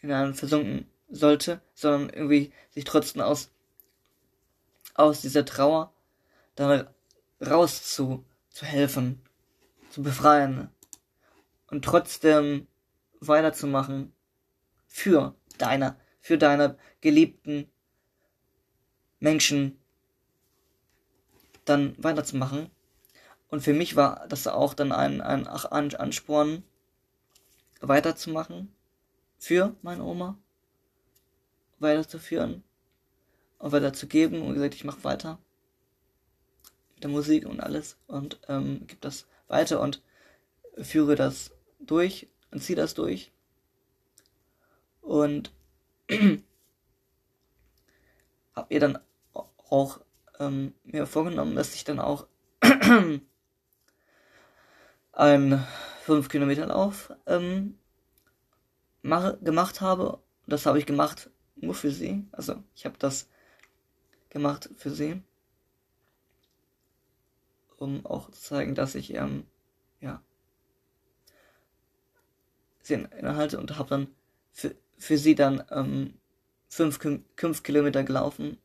hinein 0.00 0.34
versunken 0.34 0.90
sollte, 1.08 1.60
sondern 1.74 2.10
irgendwie 2.10 2.52
sich 2.70 2.84
trotzdem 2.84 3.22
aus, 3.22 3.50
aus 4.94 5.20
dieser 5.20 5.44
Trauer 5.44 5.92
dann 6.54 6.86
raus 7.44 7.84
zu, 7.84 8.24
zu 8.50 8.66
helfen, 8.66 9.22
zu 9.90 10.02
befreien 10.02 10.68
und 11.70 11.84
trotzdem 11.84 12.66
weiterzumachen 13.20 14.12
für 14.86 15.34
deine, 15.58 15.96
für 16.20 16.38
deine 16.38 16.78
geliebten 17.00 17.70
Menschen 19.20 19.78
dann 21.64 21.94
weiterzumachen. 21.98 22.70
Und 23.48 23.60
für 23.60 23.72
mich 23.72 23.96
war 23.96 24.26
das 24.28 24.46
auch 24.46 24.74
dann 24.74 24.92
ein, 24.92 25.20
ein 25.20 25.46
Ansporn, 25.46 26.62
weiterzumachen 27.80 28.74
für 29.38 29.76
meine 29.82 30.02
Oma, 30.04 30.38
weiterzuführen 31.78 32.64
und 33.58 33.72
weiterzugeben. 33.72 34.42
Und 34.42 34.54
gesagt, 34.54 34.74
ich 34.74 34.84
mache 34.84 35.04
weiter 35.04 35.38
mit 36.94 37.04
der 37.04 37.10
Musik 37.10 37.46
und 37.46 37.60
alles 37.60 37.98
und 38.06 38.40
ähm, 38.48 38.86
gebe 38.86 39.00
das 39.00 39.26
weiter 39.48 39.80
und 39.80 40.02
führe 40.78 41.14
das 41.14 41.52
durch 41.78 42.28
und 42.50 42.62
ziehe 42.62 42.76
das 42.76 42.94
durch. 42.94 43.32
Und 45.00 45.52
habe 48.54 48.74
ihr 48.74 48.80
dann 48.80 48.98
auch 49.32 50.00
ähm, 50.38 50.74
mir 50.84 51.06
vorgenommen, 51.06 51.54
dass 51.54 51.74
ich 51.74 51.84
dann 51.84 52.00
auch 52.00 52.26
einen 55.12 55.66
5 56.02 56.28
Kilometer 56.28 56.66
Lauf 56.66 57.12
ähm, 57.26 57.78
mache, 59.02 59.38
gemacht 59.42 59.80
habe. 59.80 60.20
Das 60.46 60.66
habe 60.66 60.78
ich 60.78 60.86
gemacht 60.86 61.30
nur 61.56 61.74
für 61.74 61.90
sie. 61.90 62.26
Also 62.32 62.62
ich 62.74 62.84
habe 62.84 62.96
das 62.98 63.28
gemacht 64.28 64.70
für 64.76 64.90
sie. 64.90 65.22
Um 67.76 68.06
auch 68.06 68.30
zu 68.30 68.40
zeigen, 68.40 68.74
dass 68.74 68.94
ich 68.94 69.12
ähm, 69.14 69.46
ja 70.00 70.22
inhalte 72.94 73.58
und 73.58 73.78
habe 73.78 73.88
dann 73.88 74.08
für, 74.52 74.74
für 74.96 75.18
sie 75.18 75.34
dann 75.34 75.62
ähm, 75.70 76.14
5 76.68 76.98
fünf 77.36 77.62
Kilometer 77.62 78.02
gelaufen 78.04 78.58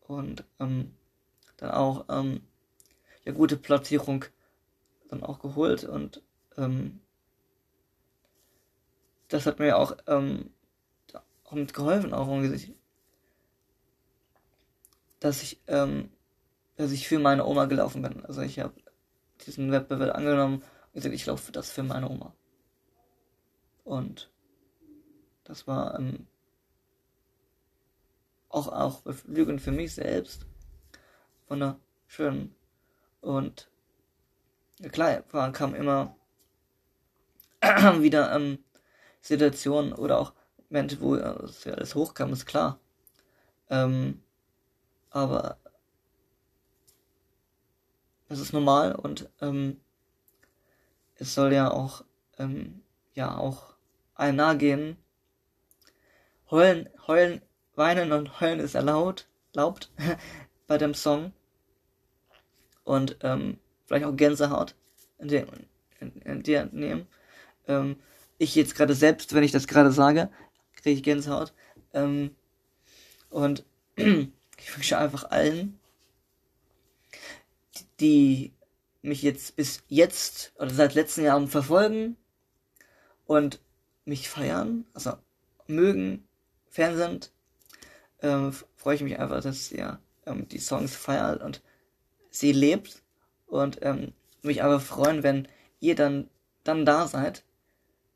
und 0.00 0.44
ähm, 0.60 0.94
dann 1.56 1.70
auch 1.70 2.04
ähm, 2.08 2.42
ja 3.24 3.32
gute 3.32 3.56
Platzierung 3.56 4.24
dann 5.08 5.22
auch 5.22 5.38
geholt 5.38 5.84
und 5.84 6.22
ähm, 6.56 7.00
das 9.28 9.46
hat 9.46 9.58
mir 9.58 9.76
auch, 9.76 9.96
ähm, 10.06 10.50
mit 11.52 11.74
geholfen, 11.74 12.12
auch 12.12 12.28
dass 15.20 15.42
ich, 15.42 15.60
ähm, 15.68 16.10
dass 16.76 16.92
ich 16.92 17.08
für 17.08 17.18
meine 17.18 17.46
Oma 17.46 17.64
gelaufen 17.64 18.02
bin. 18.02 18.24
Also 18.26 18.42
ich 18.42 18.58
habe 18.58 18.74
diesen 19.46 19.72
Wettbewerb 19.72 20.14
angenommen 20.14 20.62
gesagt, 20.96 21.14
ich 21.14 21.26
laufe 21.26 21.52
das 21.52 21.70
für 21.70 21.82
meine 21.82 22.08
Oma. 22.08 22.34
Und 23.84 24.30
das 25.44 25.66
war 25.66 25.98
ähm, 25.98 26.26
auch, 28.48 28.68
auch 28.68 29.02
beflügelnd 29.02 29.60
für 29.60 29.72
mich 29.72 29.94
selbst. 29.94 30.46
Wunderschön. 31.48 32.54
Und 33.20 33.70
ja 34.80 34.88
klar, 34.88 35.22
kam 35.52 35.74
immer 35.74 36.16
wieder 38.00 38.34
ähm, 38.34 38.58
Situationen 39.20 39.92
oder 39.92 40.18
auch 40.18 40.32
Momente, 40.68 41.00
wo 41.00 41.16
äh, 41.16 41.20
alles 41.20 41.94
hochkam, 41.94 42.32
ist 42.32 42.46
klar. 42.46 42.80
Ähm, 43.70 44.22
aber 45.10 45.58
das 48.28 48.40
ist 48.40 48.52
normal 48.52 48.94
und 48.94 49.28
ähm, 49.40 49.80
es 51.18 51.34
soll 51.34 51.52
ja 51.52 51.70
auch 51.70 52.04
ähm, 52.38 52.82
ja 53.14 53.36
auch 53.36 53.74
ein 54.14 54.36
nahe 54.36 54.56
gehen. 54.56 54.96
Heulen, 56.50 56.88
heulen, 57.06 57.42
weinen 57.74 58.12
und 58.12 58.40
heulen 58.40 58.60
ist 58.60 58.74
erlaubt, 58.74 59.28
erlaubt 59.54 59.90
bei 60.66 60.78
dem 60.78 60.94
Song. 60.94 61.32
Und 62.84 63.16
ähm, 63.22 63.58
vielleicht 63.86 64.06
auch 64.06 64.16
Gänsehaut 64.16 64.74
in 65.18 65.28
dir, 65.28 65.46
in, 66.00 66.12
in 66.22 66.42
dir 66.42 66.68
nehmen. 66.72 67.06
Ähm, 67.66 67.96
ich 68.38 68.54
jetzt 68.54 68.74
gerade 68.74 68.94
selbst, 68.94 69.34
wenn 69.34 69.42
ich 69.42 69.52
das 69.52 69.66
gerade 69.66 69.90
sage, 69.90 70.30
kriege 70.76 70.96
ich 70.96 71.02
Gänsehaut. 71.02 71.52
Ähm, 71.94 72.36
und 73.30 73.64
ich 73.96 74.76
wünsche 74.76 74.98
einfach 74.98 75.30
allen, 75.30 75.80
die 77.98 78.52
mich 79.06 79.22
jetzt 79.22 79.56
bis 79.56 79.82
jetzt 79.88 80.52
oder 80.58 80.70
seit 80.70 80.94
letzten 80.94 81.22
Jahren 81.22 81.48
verfolgen 81.48 82.16
und 83.26 83.60
mich 84.04 84.28
feiern, 84.28 84.84
also 84.94 85.14
mögen, 85.66 86.26
Fan 86.68 86.96
sind, 86.96 87.32
ähm, 88.20 88.52
freue 88.76 88.96
ich 88.96 89.02
mich 89.02 89.18
einfach, 89.18 89.40
dass 89.40 89.72
ihr 89.72 89.98
ähm, 90.26 90.48
die 90.48 90.58
Songs 90.58 90.94
feiert 90.94 91.42
und 91.42 91.62
sie 92.30 92.52
lebt 92.52 93.02
und 93.46 93.78
ähm, 93.82 94.12
mich 94.42 94.62
aber 94.62 94.80
freuen, 94.80 95.22
wenn 95.22 95.48
ihr 95.80 95.94
dann 95.94 96.28
dann 96.64 96.84
da 96.84 97.06
seid 97.06 97.44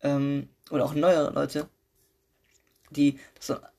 ähm, 0.03 0.49
oder 0.71 0.85
auch 0.85 0.95
neue 0.95 1.31
Leute, 1.31 1.69
die 2.91 3.19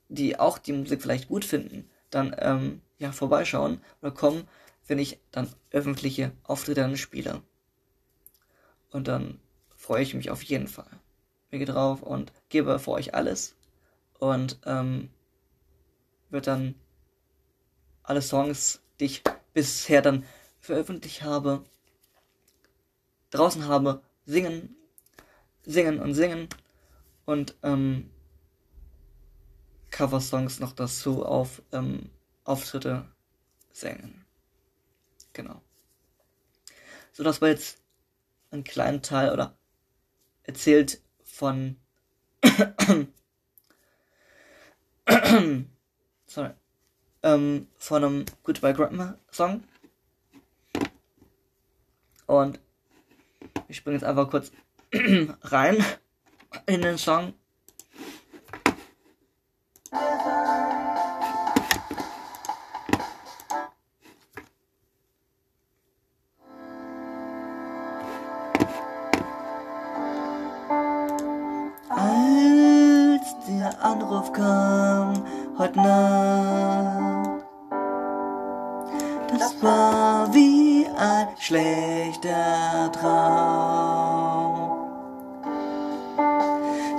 die 0.09 0.39
auch 0.39 0.57
die 0.57 0.73
Musik 0.73 1.01
vielleicht 1.01 1.29
gut 1.29 1.45
finden, 1.45 1.89
dann 2.09 2.35
ähm, 2.39 2.81
ja 2.99 3.11
vorbeischauen 3.11 3.81
oder 4.01 4.11
kommen, 4.11 4.47
wenn 4.91 4.99
ich 4.99 5.21
dann 5.31 5.47
öffentliche 5.69 6.33
Auftritte 6.43 6.81
dann 6.81 6.97
spiele. 6.97 7.41
Und 8.89 9.07
dann 9.07 9.39
freue 9.77 10.03
ich 10.03 10.13
mich 10.13 10.29
auf 10.29 10.43
jeden 10.43 10.67
Fall. 10.67 10.99
Mir 11.49 11.65
drauf 11.65 12.03
und 12.03 12.33
gebe 12.49 12.77
für 12.77 12.91
euch 12.91 13.13
alles 13.13 13.55
und 14.19 14.59
ähm, 14.65 15.09
wird 16.29 16.47
dann 16.47 16.75
alle 18.03 18.21
Songs, 18.21 18.81
die 18.99 19.05
ich 19.05 19.23
bisher 19.53 20.01
dann 20.01 20.25
veröffentlicht 20.59 21.23
habe, 21.23 21.63
draußen 23.29 23.69
habe, 23.69 24.01
singen, 24.25 24.75
singen 25.63 26.01
und 26.01 26.15
singen 26.15 26.49
und 27.23 27.55
ähm, 27.63 28.09
Coversongs 29.89 30.59
noch 30.59 30.73
dazu 30.73 31.25
auf 31.25 31.61
ähm, 31.71 32.09
Auftritte 32.43 33.05
singen. 33.71 34.20
Genau. 35.33 35.61
So, 37.13 37.23
das 37.23 37.41
war 37.41 37.49
jetzt 37.49 37.79
ein 38.51 38.63
kleiner 38.63 39.01
Teil 39.01 39.31
oder 39.31 39.57
erzählt 40.43 41.01
von 41.23 41.77
sorry. 46.25 46.51
Ähm, 47.23 47.67
von 47.77 48.03
einem 48.03 48.25
Goodbye 48.43 48.73
Grandma 48.73 49.17
Song. 49.31 49.63
Und 52.25 52.59
ich 53.67 53.77
springe 53.77 53.97
jetzt 53.97 54.05
einfach 54.05 54.29
kurz 54.29 54.51
rein 55.43 55.83
in 56.65 56.81
den 56.81 56.97
Song 56.97 57.33
Nacht. 75.75 77.45
Das 79.37 79.61
war 79.61 80.33
wie 80.33 80.85
ein 80.97 81.27
schlechter 81.39 82.91
Traum. 82.91 84.71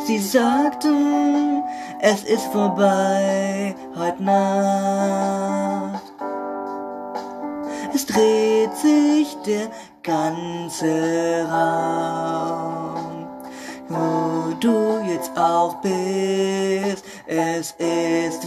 Sie 0.07 0.19
sagten, 0.19 1.63
es 2.01 2.25
ist 2.25 2.47
vorbei 2.47 3.75
heute 3.97 4.23
Nacht. 4.23 6.03
Es 7.95 8.07
dreht 8.07 8.75
sich 8.75 9.37
der 9.47 9.69
ganze 10.03 11.47
Raum, 11.49 12.02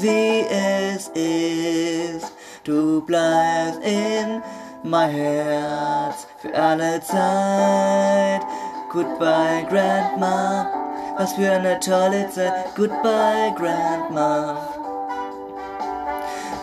wie 0.05 0.45
es 0.49 1.07
ist. 1.13 2.31
Du 2.63 3.01
bleibst 3.01 3.81
in 3.83 4.41
mein 4.83 5.09
Herz 5.09 6.27
für 6.37 6.53
alle 6.55 7.01
Zeit. 7.01 8.41
Goodbye, 8.91 9.65
Grandma. 9.69 10.67
Was 11.17 11.33
für 11.33 11.51
eine 11.51 11.79
tolle 11.79 12.29
Zeit. 12.29 12.53
Goodbye, 12.75 13.53
Grandma. 13.57 14.57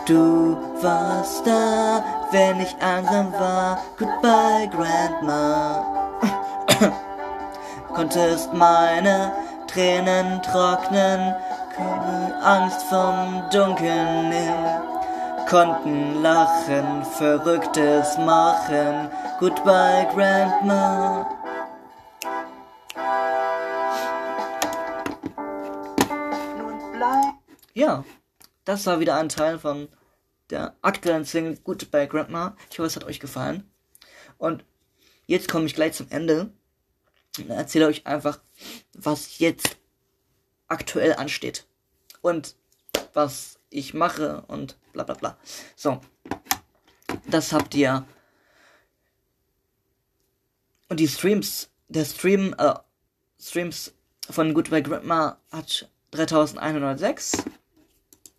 Du 0.07 0.57
warst 0.81 1.47
da, 1.47 2.05
wenn 2.31 2.61
ich 2.61 2.77
einsam 2.81 3.33
war. 3.33 3.79
Goodbye, 3.99 4.69
Grandma. 4.69 5.85
Konntest 7.95 8.53
meine 8.53 9.33
Tränen 9.67 10.43
trocknen, 10.43 11.35
Angst 11.79 12.83
vom 12.89 13.45
Dunkeln 13.51 14.29
nehmen, 14.29 14.83
konnten 15.49 16.23
lachen, 16.23 17.05
Verrücktes 17.05 18.19
machen. 18.19 19.11
Goodbye, 19.39 20.09
Grandma. 20.15 21.29
Ja, 27.75 28.05
das 28.65 28.85
war 28.87 29.01
wieder 29.01 29.17
ein 29.17 29.31
Teil 29.31 29.59
von 29.59 29.89
der 30.51 30.77
aktuellen 30.83 31.25
Single 31.25 31.59
Goodbye 31.65 32.07
Grandma. 32.07 32.55
Ich 32.71 32.79
hoffe, 32.79 32.87
es 32.87 32.97
hat 32.97 33.05
euch 33.05 33.19
gefallen. 33.19 33.71
Und 34.37 34.65
jetzt 35.27 35.49
komme 35.49 35.65
ich 35.67 35.75
gleich 35.75 35.95
zum 35.95 36.09
Ende 36.11 36.53
und 37.39 37.49
erzähle 37.49 37.87
euch 37.87 38.07
einfach, 38.07 38.41
was 38.93 39.39
jetzt 39.39 39.77
aktuell 40.73 41.15
ansteht. 41.15 41.67
Und 42.23 42.57
was 43.13 43.59
ich 43.71 43.95
mache 43.95 44.43
und 44.49 44.77
bla 44.93 45.05
bla 45.05 45.15
bla. 45.15 45.39
So. 45.77 46.01
Das 47.27 47.53
habt 47.53 47.75
ihr. 47.75 48.07
Und 50.89 50.99
die 50.99 51.09
Streams, 51.09 51.71
der 51.89 52.05
Stream, 52.05 52.55
äh, 52.59 52.75
Streams 53.41 53.93
von 54.29 54.55
Goodbye 54.55 54.83
Grandma 54.83 55.39
hat 55.51 55.91
3106. 56.11 57.45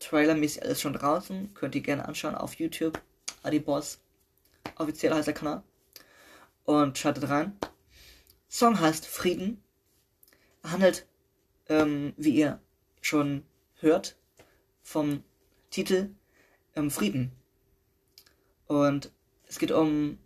trailermäßig 0.00 0.62
alles 0.62 0.80
schon 0.80 0.94
draußen. 0.94 1.54
Könnt 1.54 1.74
ihr 1.74 1.80
gerne 1.80 2.06
anschauen 2.06 2.34
auf 2.34 2.54
YouTube. 2.54 3.00
Adiboss. 3.42 4.00
Offiziell 4.76 5.14
heißt 5.14 5.26
der 5.26 5.34
Kanal. 5.34 5.62
Und 6.64 6.98
schaltet 6.98 7.28
rein. 7.28 7.56
Song 8.48 8.80
heißt 8.80 9.06
Frieden. 9.06 9.62
Handelt, 10.62 11.06
ähm, 11.68 12.14
wie 12.16 12.36
ihr 12.36 12.60
schon 13.00 13.44
hört, 13.80 14.16
vom 14.82 15.22
Titel 15.70 16.14
ähm, 16.74 16.90
Frieden. 16.90 17.32
Und 18.66 19.10
es 19.46 19.58
geht 19.58 19.70
um, 19.70 20.18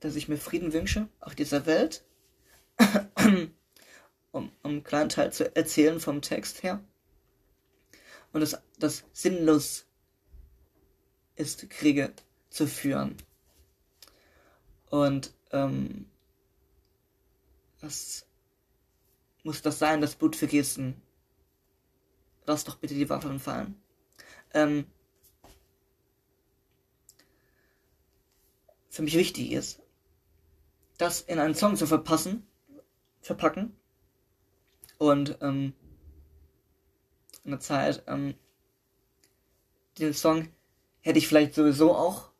dass 0.00 0.16
ich 0.16 0.28
mir 0.28 0.36
Frieden 0.36 0.72
wünsche 0.72 1.08
auf 1.20 1.34
dieser 1.34 1.66
Welt 1.66 2.04
um, 4.32 4.52
um 4.62 4.70
einen 4.70 4.84
kleinen 4.84 5.08
Teil 5.08 5.32
zu 5.32 5.54
erzählen 5.56 6.00
vom 6.00 6.22
Text 6.22 6.62
her. 6.62 6.80
Und 8.32 8.40
das, 8.40 8.60
das 8.78 9.04
sinnlos 9.12 9.86
ist, 11.36 11.68
Kriege 11.70 12.12
zu 12.50 12.66
führen. 12.66 13.16
Und 14.90 15.32
ähm, 15.52 16.06
was 17.80 18.26
muss 19.42 19.62
das 19.62 19.78
sein, 19.78 20.00
das 20.00 20.16
Blut 20.16 20.36
vergießen? 20.36 21.00
Lass 22.46 22.64
doch 22.64 22.76
bitte 22.76 22.94
die 22.94 23.08
Waffen 23.08 23.40
fallen. 23.40 23.80
Ähm, 24.54 24.86
für 28.98 29.04
mich 29.04 29.14
wichtig 29.14 29.52
ist, 29.52 29.80
das 30.96 31.20
in 31.20 31.38
einen 31.38 31.54
Song 31.54 31.76
zu 31.76 31.86
verpassen, 31.86 32.44
verpacken 33.20 33.76
und 34.98 35.38
ähm, 35.40 35.72
eine 37.44 37.60
Zeit, 37.60 38.02
ähm, 38.08 38.34
den 40.00 40.12
Song 40.14 40.48
hätte 41.00 41.20
ich 41.20 41.28
vielleicht 41.28 41.54
sowieso 41.54 41.94
auch 41.94 42.32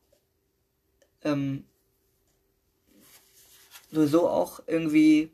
ähm, 1.22 1.64
sowieso 3.92 4.28
auch 4.28 4.58
irgendwie 4.66 5.30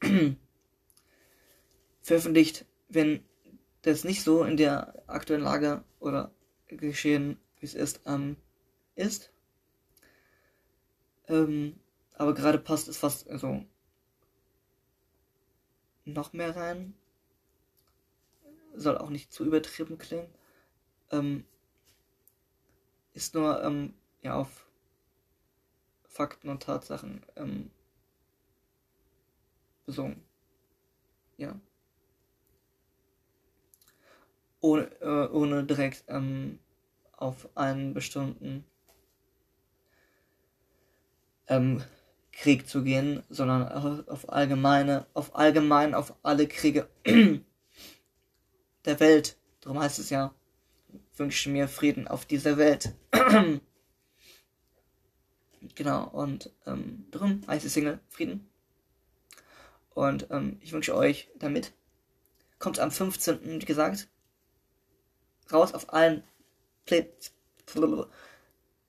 veröffentlicht, 2.02 2.64
wenn 2.88 3.22
das 3.82 4.02
nicht 4.02 4.24
so 4.24 4.42
in 4.42 4.56
der 4.56 5.04
aktuellen 5.06 5.44
Lage 5.44 5.84
oder 6.00 6.32
geschehen, 6.66 7.38
wie 7.60 7.66
es 7.66 7.74
ist, 7.74 8.00
ähm, 8.06 8.38
ist. 8.96 9.30
Ähm, 11.28 11.78
aber 12.14 12.34
gerade 12.34 12.58
passt 12.58 12.88
es 12.88 12.98
fast 12.98 13.28
also 13.28 13.64
noch 16.04 16.32
mehr 16.32 16.56
rein. 16.56 16.94
Soll 18.74 18.98
auch 18.98 19.10
nicht 19.10 19.32
zu 19.32 19.44
übertrieben 19.44 19.98
klingen. 19.98 20.28
Ähm, 21.10 21.44
ist 23.12 23.34
nur 23.34 23.62
ähm, 23.62 23.94
ja 24.22 24.34
auf 24.34 24.66
Fakten 26.04 26.48
und 26.48 26.62
Tatsachen 26.62 27.24
ähm, 27.36 27.70
besungen. 29.86 30.22
Ja. 31.36 31.58
Ohne, 34.60 34.90
äh, 35.00 35.28
ohne 35.28 35.64
direkt 35.64 36.04
ähm, 36.08 36.58
auf 37.12 37.48
einen 37.56 37.94
bestimmten 37.94 38.64
ähm, 41.48 41.82
Krieg 42.32 42.68
zu 42.68 42.84
gehen, 42.84 43.24
sondern 43.28 43.66
auf 44.06 44.32
allgemeine, 44.32 45.06
auf 45.12 45.34
allgemein, 45.34 45.94
auf 45.94 46.14
alle 46.22 46.46
Kriege 46.46 46.88
der 48.84 49.00
Welt. 49.00 49.36
Darum 49.60 49.80
heißt 49.80 49.98
es 49.98 50.10
ja, 50.10 50.32
wünsche 51.16 51.50
mir 51.50 51.66
Frieden 51.66 52.06
auf 52.06 52.26
dieser 52.26 52.56
Welt. 52.58 52.94
genau, 55.74 56.08
und 56.08 56.52
ähm, 56.66 57.06
darum 57.10 57.42
heißt 57.48 57.64
die 57.64 57.70
Single 57.70 57.98
Frieden. 58.08 58.48
Und 59.94 60.28
ähm, 60.30 60.58
ich 60.60 60.72
wünsche 60.72 60.94
euch 60.94 61.28
damit, 61.40 61.72
kommt 62.60 62.78
am 62.78 62.92
15. 62.92 63.60
wie 63.60 63.64
gesagt, 63.64 64.08
raus 65.52 65.74
auf 65.74 65.92
allen 65.92 66.22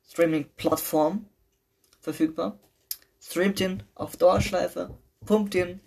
Streaming-Plattformen 0.08 1.28
verfügbar. 2.00 2.60
Streamt 3.22 3.60
ihn 3.60 3.84
auf 3.96 4.18
Dauerschleife, 4.18 4.98
pumpt 5.26 5.56
ihn 5.56 5.82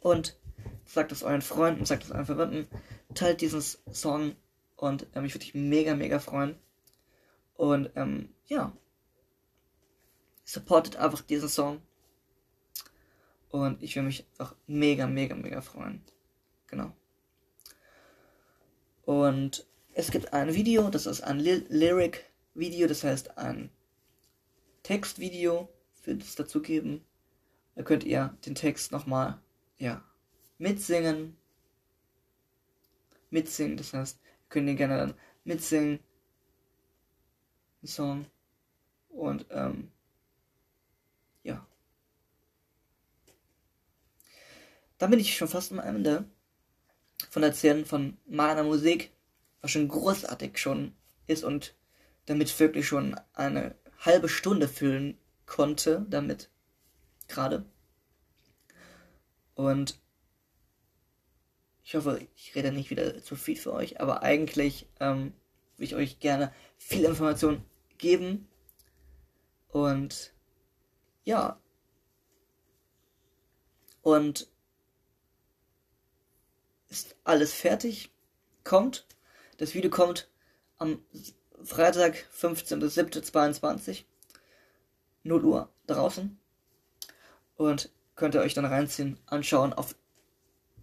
und 0.00 0.36
sagt 0.84 1.12
es 1.12 1.22
euren 1.22 1.42
Freunden, 1.42 1.84
sagt 1.84 2.04
es 2.04 2.10
euren 2.10 2.26
Verwandten, 2.26 2.68
teilt 3.14 3.40
diesen 3.40 3.60
Song 3.60 4.36
und 4.76 5.06
ähm, 5.14 5.24
ich 5.24 5.34
würde 5.34 5.44
mich 5.46 5.54
mega, 5.54 5.94
mega 5.94 6.18
freuen. 6.18 6.56
Und 7.54 7.90
ähm, 7.96 8.28
ja, 8.46 8.72
supportet 10.44 10.96
einfach 10.96 11.22
diesen 11.22 11.48
Song. 11.48 11.80
Und 13.50 13.82
ich 13.82 13.96
würde 13.96 14.06
mich 14.06 14.26
einfach 14.32 14.54
mega, 14.66 15.06
mega, 15.06 15.34
mega 15.34 15.60
freuen. 15.60 16.02
Genau. 16.66 16.92
Und 19.04 19.66
es 19.94 20.10
gibt 20.10 20.32
ein 20.32 20.54
Video, 20.54 20.90
das 20.90 21.06
ist 21.06 21.22
ein 21.22 21.38
Lyric-Video, 21.38 22.86
das 22.86 23.02
heißt 23.02 23.38
ein 23.38 23.70
Textvideo 24.86 25.68
wird 26.04 26.22
es 26.22 26.36
dazu 26.36 26.62
geben. 26.62 27.04
Da 27.74 27.82
könnt 27.82 28.04
ihr 28.04 28.38
den 28.46 28.54
Text 28.54 28.92
nochmal, 28.92 29.42
ja, 29.78 30.04
mitsingen. 30.58 31.36
Mitsingen, 33.30 33.76
das 33.76 33.92
heißt, 33.92 34.20
könnt 34.48 34.68
ihr 34.68 34.76
gerne 34.76 34.96
dann 34.96 35.14
mitsingen. 35.42 35.98
Den 37.82 37.88
Song. 37.88 38.26
Und, 39.08 39.46
ähm, 39.50 39.90
ja. 41.42 41.66
Dann 44.98 45.10
bin 45.10 45.18
ich 45.18 45.36
schon 45.36 45.48
fast 45.48 45.72
am 45.72 45.80
Ende 45.80 46.30
von 47.28 47.42
Erzählen 47.42 47.84
von 47.84 48.18
meiner 48.24 48.62
Musik, 48.62 49.10
was 49.62 49.72
schon 49.72 49.88
großartig 49.88 50.58
schon 50.58 50.94
ist 51.26 51.42
und 51.42 51.74
damit 52.26 52.56
wirklich 52.60 52.86
schon 52.86 53.18
eine 53.32 53.74
halbe 53.98 54.28
Stunde 54.28 54.68
füllen 54.68 55.18
konnte 55.46 56.06
damit. 56.08 56.50
Gerade. 57.28 57.64
Und 59.54 59.98
ich 61.82 61.94
hoffe, 61.94 62.26
ich 62.34 62.54
rede 62.54 62.72
nicht 62.72 62.90
wieder 62.90 63.22
zu 63.22 63.36
viel 63.36 63.56
für 63.56 63.72
euch, 63.72 64.00
aber 64.00 64.22
eigentlich 64.22 64.88
ähm, 65.00 65.32
will 65.76 65.86
ich 65.86 65.94
euch 65.94 66.18
gerne 66.18 66.52
viel 66.76 67.04
Information 67.04 67.64
geben. 67.98 68.48
Und 69.68 70.32
ja. 71.24 71.60
Und 74.02 74.48
ist 76.88 77.16
alles 77.24 77.52
fertig? 77.52 78.10
Kommt. 78.64 79.06
Das 79.58 79.74
Video 79.74 79.90
kommt 79.90 80.28
am 80.78 81.04
Freitag, 81.66 82.24
15.07.22. 82.40 84.04
0 85.24 85.44
Uhr 85.44 85.68
draußen. 85.86 86.38
Und 87.56 87.90
könnt 88.14 88.34
ihr 88.34 88.40
euch 88.40 88.54
dann 88.54 88.64
reinziehen, 88.64 89.18
anschauen 89.26 89.72
auf 89.72 89.94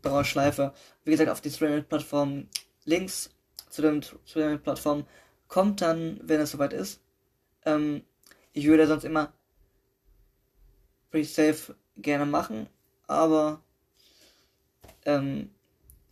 Dauerschleife. 0.01 0.73
Wie 1.05 1.11
gesagt, 1.11 1.29
auf 1.29 1.41
die 1.41 1.51
Streaming-Plattform. 1.51 2.47
Links 2.85 3.29
zu 3.69 3.81
den 3.81 4.03
Streaming-Plattformen 4.25 5.07
kommt 5.47 5.81
dann, 5.81 6.19
wenn 6.21 6.41
es 6.41 6.51
soweit 6.51 6.73
ist. 6.73 7.01
Ähm, 7.65 8.03
ich 8.51 8.67
würde 8.67 8.87
sonst 8.87 9.05
immer 9.05 9.33
Pre-Save 11.11 11.75
gerne 11.95 12.25
machen, 12.25 12.67
aber 13.07 13.61
ähm, 15.05 15.49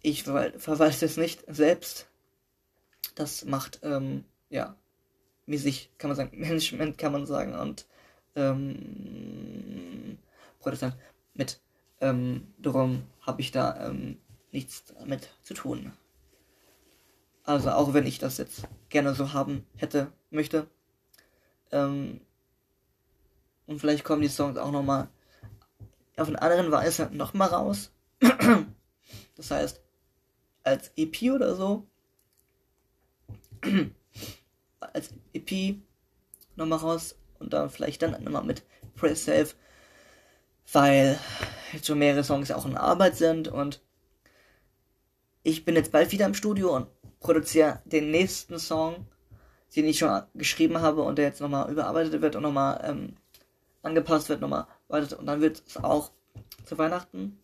ich 0.01 0.23
verwalte 0.23 1.05
es 1.05 1.17
nicht 1.17 1.43
selbst. 1.47 2.07
Das 3.15 3.45
macht, 3.45 3.79
ähm, 3.83 4.23
ja, 4.51 4.75
mäßig, 5.47 5.89
kann 5.97 6.09
man 6.09 6.17
sagen, 6.17 6.39
Management 6.39 6.97
kann 6.99 7.11
man 7.11 7.25
sagen 7.25 7.55
und 7.55 7.87
ähm, 8.35 10.17
Protestant 10.59 10.95
mit. 11.33 11.59
Ähm, 11.99 12.53
darum 12.57 13.03
habe 13.21 13.41
ich 13.41 13.51
da 13.51 13.87
ähm, 13.87 14.19
nichts 14.51 14.85
damit 14.85 15.29
zu 15.41 15.53
tun. 15.53 15.93
Also 17.43 17.71
auch 17.71 17.93
wenn 17.93 18.05
ich 18.05 18.19
das 18.19 18.37
jetzt 18.37 18.67
gerne 18.89 19.15
so 19.15 19.33
haben 19.33 19.65
hätte, 19.77 20.11
möchte. 20.29 20.67
Ähm, 21.71 22.21
und 23.65 23.79
vielleicht 23.79 24.03
kommen 24.03 24.21
die 24.21 24.27
Songs 24.27 24.57
auch 24.57 24.71
nochmal 24.71 25.07
auf 26.17 26.27
eine 26.27 26.41
andere 26.41 26.71
Weise 26.71 27.09
nochmal 27.11 27.49
raus. 27.49 27.91
das 29.35 29.51
heißt, 29.51 29.81
als 30.63 30.91
EP 30.95 31.31
oder 31.31 31.55
so. 31.55 31.87
Als 34.81 35.13
EP 35.33 35.77
nochmal 36.55 36.79
raus 36.79 37.15
und 37.39 37.53
dann 37.53 37.69
vielleicht 37.69 38.01
dann 38.01 38.23
nochmal 38.23 38.43
mit 38.43 38.63
Press 38.95 39.25
Save, 39.25 39.49
weil 40.71 41.17
jetzt 41.73 41.87
schon 41.87 41.99
mehrere 41.99 42.23
Songs 42.23 42.51
auch 42.51 42.65
in 42.65 42.77
Arbeit 42.77 43.15
sind 43.15 43.47
und 43.47 43.81
ich 45.43 45.65
bin 45.65 45.75
jetzt 45.75 45.91
bald 45.91 46.11
wieder 46.11 46.25
im 46.25 46.35
Studio 46.35 46.75
und 46.75 46.87
produziere 47.19 47.81
den 47.85 48.11
nächsten 48.11 48.59
Song, 48.59 49.07
den 49.75 49.85
ich 49.85 49.99
schon 49.99 50.21
geschrieben 50.35 50.81
habe 50.81 51.01
und 51.01 51.17
der 51.17 51.25
jetzt 51.25 51.41
nochmal 51.41 51.71
überarbeitet 51.71 52.21
wird 52.21 52.35
und 52.35 52.43
nochmal 52.43 52.81
ähm, 52.83 53.15
angepasst 53.81 54.29
wird, 54.29 54.41
nochmal 54.41 54.67
weiter 54.87 55.17
und 55.17 55.25
dann 55.25 55.41
wird 55.41 55.63
es 55.65 55.77
auch 55.77 56.11
zu 56.65 56.77
Weihnachten. 56.77 57.39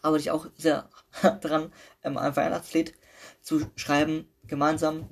Arbeite 0.00 0.22
ich 0.22 0.30
auch 0.30 0.46
sehr 0.56 0.88
dran, 1.40 1.72
ähm, 2.02 2.16
ein 2.16 2.34
Weihnachtslied 2.36 2.94
zu 3.40 3.66
schreiben, 3.76 4.28
gemeinsam 4.46 5.08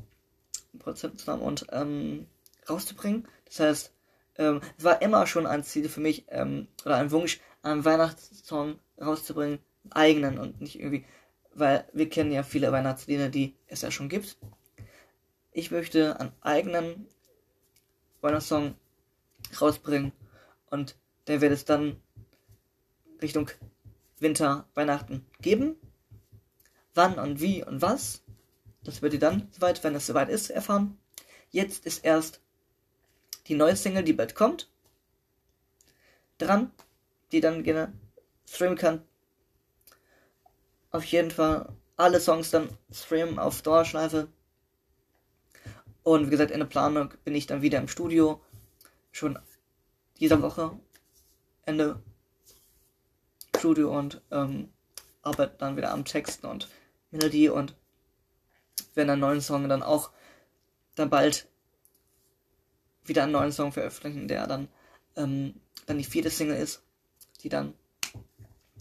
zusammen 0.95 1.43
und 1.43 1.67
ähm, 1.73 2.27
rauszubringen. 2.69 3.27
Das 3.47 3.61
heißt, 3.61 3.93
ähm, 4.39 4.61
es 4.79 4.85
war 4.85 5.03
immer 5.03 5.27
schon 5.27 5.47
ein 5.47 5.65
Ziel 5.65 5.89
für 5.89 6.01
mich 6.01 6.25
ähm, 6.29 6.69
oder 6.85 6.97
ein 6.97 7.11
Wunsch, 7.11 7.41
einen 7.63 7.85
Weihnachtssong 7.85 8.79
rauszubringen, 9.01 9.59
eigenen 9.91 10.39
und 10.39 10.61
nicht 10.61 10.79
irgendwie, 10.79 11.05
weil 11.55 11.85
wir 11.93 12.09
kennen 12.09 12.33
ja 12.33 12.43
viele 12.43 12.73
Weihnachtslieder, 12.73 13.29
die 13.29 13.55
es 13.67 13.83
ja 13.83 13.91
schon 13.91 14.09
gibt. 14.09 14.37
Ich 15.53 15.71
möchte 15.71 16.19
einen 16.21 16.33
eigenen 16.41 17.09
Weihnachtssong 18.21 18.75
rausbringen 19.61 20.13
und 20.71 20.97
der 21.27 21.41
wird 21.41 21.53
es 21.53 21.65
dann 21.65 21.97
Richtung 23.21 23.51
Winter, 24.19 24.67
Weihnachten 24.75 25.27
geben. 25.41 25.77
Wann 26.95 27.19
und 27.19 27.41
wie 27.41 27.65
und 27.65 27.83
was, 27.83 28.23
das 28.85 29.03
werdet 29.03 29.15
ihr 29.15 29.29
dann 29.29 29.49
soweit, 29.53 29.83
wenn 29.85 29.95
es 29.95 30.07
soweit 30.07 30.29
ist, 30.29 30.51
erfahren. 30.51 30.99
Jetzt 31.51 31.87
ist 31.87 32.05
erst 32.05 32.41
die 33.47 33.55
neue 33.55 33.77
Single, 33.77 34.05
die 34.05 34.13
bald 34.13 34.35
kommt, 34.35 34.71
dran, 36.39 36.71
die 37.33 37.41
dann 37.41 37.63
gerne 37.63 37.93
streamen 38.47 38.77
kann. 38.77 39.03
Auf 40.91 41.05
jeden 41.05 41.31
Fall 41.31 41.73
alle 41.97 42.21
Songs 42.21 42.51
dann 42.51 42.69
streamen 42.93 43.39
auf 43.39 43.63
Dauerschleife. 43.63 44.29
Und 46.03 46.27
wie 46.27 46.31
gesagt, 46.31 46.51
in 46.51 46.61
der 46.61 46.67
Planung 46.67 47.13
bin 47.25 47.35
ich 47.35 47.47
dann 47.47 47.63
wieder 47.63 47.79
im 47.79 47.89
Studio. 47.89 48.41
Schon 49.13 49.39
dieser 50.19 50.41
Woche. 50.43 50.79
Ende 51.65 52.03
Studio 53.57 53.97
und 53.97 54.23
ähm, 54.31 54.73
arbeite 55.23 55.57
dann 55.59 55.77
wieder 55.77 55.93
am 55.93 56.05
Texten 56.05 56.47
und 56.47 56.69
Melodie 57.11 57.51
und 57.51 57.77
wenn 58.95 59.11
einen 59.11 59.21
neuen 59.21 59.41
Song 59.41 59.69
dann 59.69 59.83
auch 59.83 60.11
dann 60.95 61.11
bald 61.11 61.49
wieder 63.05 63.25
einen 63.25 63.33
neuen 63.33 63.53
Song 63.53 63.73
veröffentlichen, 63.73 64.29
der 64.29 64.47
dann 64.47 64.69
ähm, 65.17 65.55
dann 65.87 65.99
die 65.99 66.05
vierte 66.05 66.31
Single 66.31 66.57
ist, 66.57 66.83
die 67.43 67.49
dann 67.49 67.75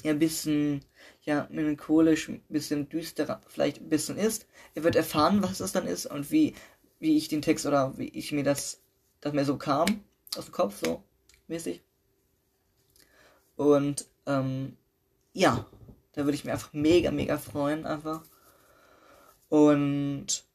ja 0.03 0.11
ein 0.11 0.19
bisschen 0.19 0.85
ja 1.23 1.47
melancholisch, 1.51 2.29
ein 2.29 2.41
bisschen 2.49 2.89
düsterer 2.89 3.41
vielleicht 3.47 3.81
ein 3.81 3.89
bisschen 3.89 4.17
ist. 4.17 4.47
Ihr 4.75 4.83
wird 4.83 4.95
erfahren, 4.95 5.41
was 5.41 5.59
das 5.59 5.71
dann 5.71 5.87
ist 5.87 6.05
und 6.05 6.31
wie 6.31 6.55
wie 6.99 7.17
ich 7.17 7.27
den 7.27 7.41
Text 7.41 7.65
oder 7.65 7.97
wie 7.97 8.09
ich 8.09 8.31
mir 8.31 8.43
das 8.43 8.81
das 9.21 9.33
mir 9.33 9.45
so 9.45 9.57
kam 9.57 10.03
aus 10.37 10.45
dem 10.45 10.53
Kopf 10.53 10.79
so 10.83 11.03
mäßig. 11.47 11.81
Und 13.55 14.05
ähm, 14.25 14.77
ja, 15.33 15.65
da 16.13 16.23
würde 16.23 16.35
ich 16.35 16.45
mich 16.45 16.53
einfach 16.53 16.73
mega, 16.73 17.11
mega 17.11 17.37
freuen, 17.37 17.85
einfach. 17.85 18.23
Und 19.49 20.45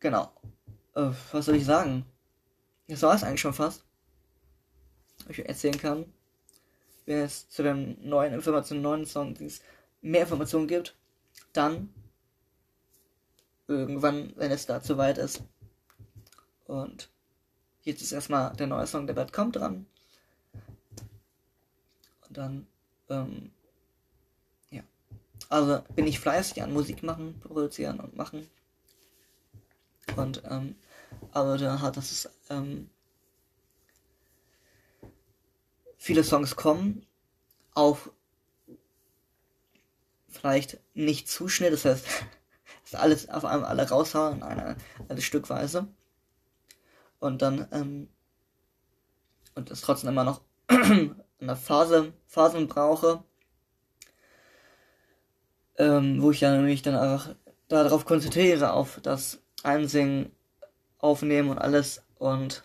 genau. 0.00 0.30
Äh, 0.94 1.10
was 1.32 1.46
soll 1.46 1.56
ich 1.56 1.64
sagen? 1.64 2.04
Das 2.88 3.02
war 3.02 3.14
es 3.14 3.24
eigentlich 3.24 3.40
schon 3.40 3.54
fast. 3.54 3.84
Was 5.26 5.38
ich 5.38 5.48
erzählen 5.48 5.78
kann. 5.78 6.12
Wenn 7.06 7.18
es 7.18 7.48
zu 7.48 7.62
den 7.62 7.96
neuen 8.08 8.34
Informationen, 8.34 8.82
neuen 8.82 9.06
Songs 9.06 9.60
mehr 10.02 10.22
Informationen 10.22 10.68
gibt, 10.68 10.96
dann 11.52 11.92
irgendwann, 13.68 14.32
wenn 14.36 14.50
es 14.50 14.66
dazu 14.66 14.98
weit 14.98 15.18
ist. 15.18 15.42
Und 16.66 17.08
jetzt 17.82 18.02
ist 18.02 18.12
erstmal 18.12 18.54
der 18.56 18.66
neue 18.66 18.86
Song, 18.86 19.06
der 19.06 19.14
bald 19.14 19.32
kommt, 19.32 19.56
dran. 19.56 19.86
Und 22.28 22.36
dann, 22.36 22.66
ähm. 23.08 23.52
Also 25.48 25.82
bin 25.94 26.06
ich 26.06 26.18
fleißig 26.18 26.62
an 26.62 26.72
Musik 26.72 27.02
machen, 27.02 27.38
produzieren 27.40 28.00
und 28.00 28.16
machen. 28.16 28.48
Und, 30.16 30.42
ähm, 30.48 30.76
aber 31.32 31.58
da 31.58 31.80
hat 31.80 31.96
das, 31.96 32.28
ähm, 32.50 32.90
viele 35.96 36.24
Songs 36.24 36.56
kommen, 36.56 37.06
auch 37.74 37.98
vielleicht 40.28 40.78
nicht 40.94 41.28
zu 41.28 41.48
schnell, 41.48 41.70
das 41.70 41.84
heißt, 41.84 42.06
das 42.90 43.00
alles 43.00 43.28
auf 43.28 43.44
einmal 43.44 43.68
alle 43.68 43.88
raushauen, 43.88 44.42
eine, 44.42 44.76
eine 45.08 45.22
Stückweise. 45.22 45.88
Und 47.18 47.42
dann, 47.42 47.66
ähm, 47.72 48.08
und 49.54 49.70
es 49.70 49.80
trotzdem 49.80 50.10
immer 50.10 50.24
noch 50.24 50.42
eine 50.68 51.56
Phase, 51.56 52.12
Phasen 52.26 52.68
brauche, 52.68 53.24
ähm, 55.78 56.22
wo 56.22 56.30
ich 56.30 56.40
ja 56.40 56.56
mich 56.58 56.82
dann 56.82 56.94
einfach 56.94 57.34
darauf 57.68 58.04
konzentriere, 58.04 58.72
auf 58.72 59.00
das 59.02 59.40
Einsingen, 59.62 60.32
Aufnehmen 60.98 61.50
und 61.50 61.58
alles 61.58 62.02
und 62.18 62.64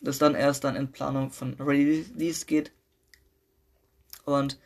das 0.00 0.18
dann 0.18 0.34
erst 0.34 0.64
dann 0.64 0.76
in 0.76 0.92
Planung 0.92 1.30
von 1.30 1.54
Release 1.54 2.46
geht. 2.46 2.72
Und 4.24 4.58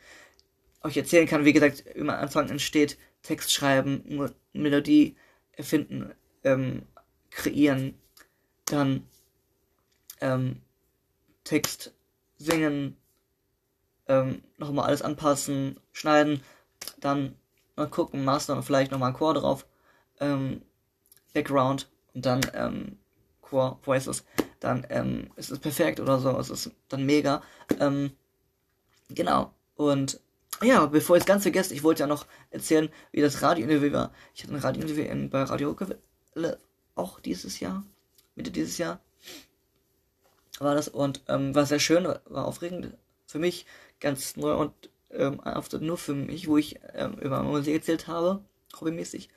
euch 0.81 0.97
erzählen 0.97 1.27
kann, 1.27 1.45
wie 1.45 1.53
gesagt, 1.53 1.81
immer 1.95 2.17
Anfang 2.17 2.49
entsteht, 2.49 2.97
Text 3.21 3.53
schreiben, 3.53 4.29
Melodie 4.51 5.15
erfinden, 5.53 6.13
ähm, 6.43 6.83
kreieren, 7.29 7.97
dann 8.65 9.07
ähm, 10.19 10.61
Text 11.43 11.93
singen, 12.37 12.97
ähm, 14.07 14.43
nochmal 14.57 14.87
alles 14.87 15.01
anpassen, 15.01 15.79
schneiden, 15.93 16.41
dann 16.99 17.35
mal 17.75 17.89
gucken, 17.89 18.23
Master 18.23 18.55
und 18.55 18.63
vielleicht 18.63 18.91
nochmal 18.91 19.13
Chor 19.13 19.33
drauf, 19.33 19.65
ähm, 20.19 20.61
Background 21.33 21.89
und 22.13 22.25
dann 22.25 22.41
ähm, 22.53 22.97
Chor 23.41 23.79
Voices, 23.83 24.23
dann 24.59 24.85
ähm, 24.89 25.29
ist 25.35 25.51
es 25.51 25.59
perfekt 25.59 25.99
oder 25.99 26.19
so, 26.19 26.37
es 26.39 26.49
ist 26.49 26.71
dann 26.89 27.05
mega. 27.05 27.41
Ähm, 27.79 28.11
genau. 29.09 29.51
Und 29.75 30.19
ja, 30.61 30.85
bevor 30.85 31.17
ich 31.17 31.21
es 31.23 31.27
ganz 31.27 31.43
vergesse, 31.43 31.73
ich 31.73 31.83
wollte 31.83 32.03
ja 32.03 32.07
noch 32.07 32.25
erzählen, 32.51 32.89
wie 33.11 33.21
das 33.21 33.41
Radiointerview 33.41 33.91
war. 33.91 34.11
Ich 34.33 34.43
hatte 34.43 34.53
ein 34.53 34.59
Radiointerview 34.59 35.03
in, 35.03 35.29
bei 35.29 35.43
Radio 35.43 35.75
auch 36.95 37.19
dieses 37.19 37.59
Jahr, 37.59 37.83
Mitte 38.35 38.51
dieses 38.51 38.77
Jahr 38.77 38.99
war 40.59 40.75
das 40.75 40.87
und 40.87 41.21
ähm, 41.27 41.55
war 41.55 41.65
sehr 41.65 41.79
schön, 41.79 42.05
war 42.05 42.45
aufregend 42.45 42.93
für 43.25 43.39
mich, 43.39 43.65
ganz 43.99 44.35
neu 44.35 44.55
und 44.55 44.89
ähm, 45.13 45.41
nur 45.81 45.97
für 45.97 46.13
mich, 46.13 46.47
wo 46.47 46.57
ich 46.57 46.79
ähm, 46.93 47.13
über 47.19 47.43
Musik 47.43 47.75
erzählt 47.75 48.07
habe, 48.07 48.43
hobbymäßig. 48.79 49.29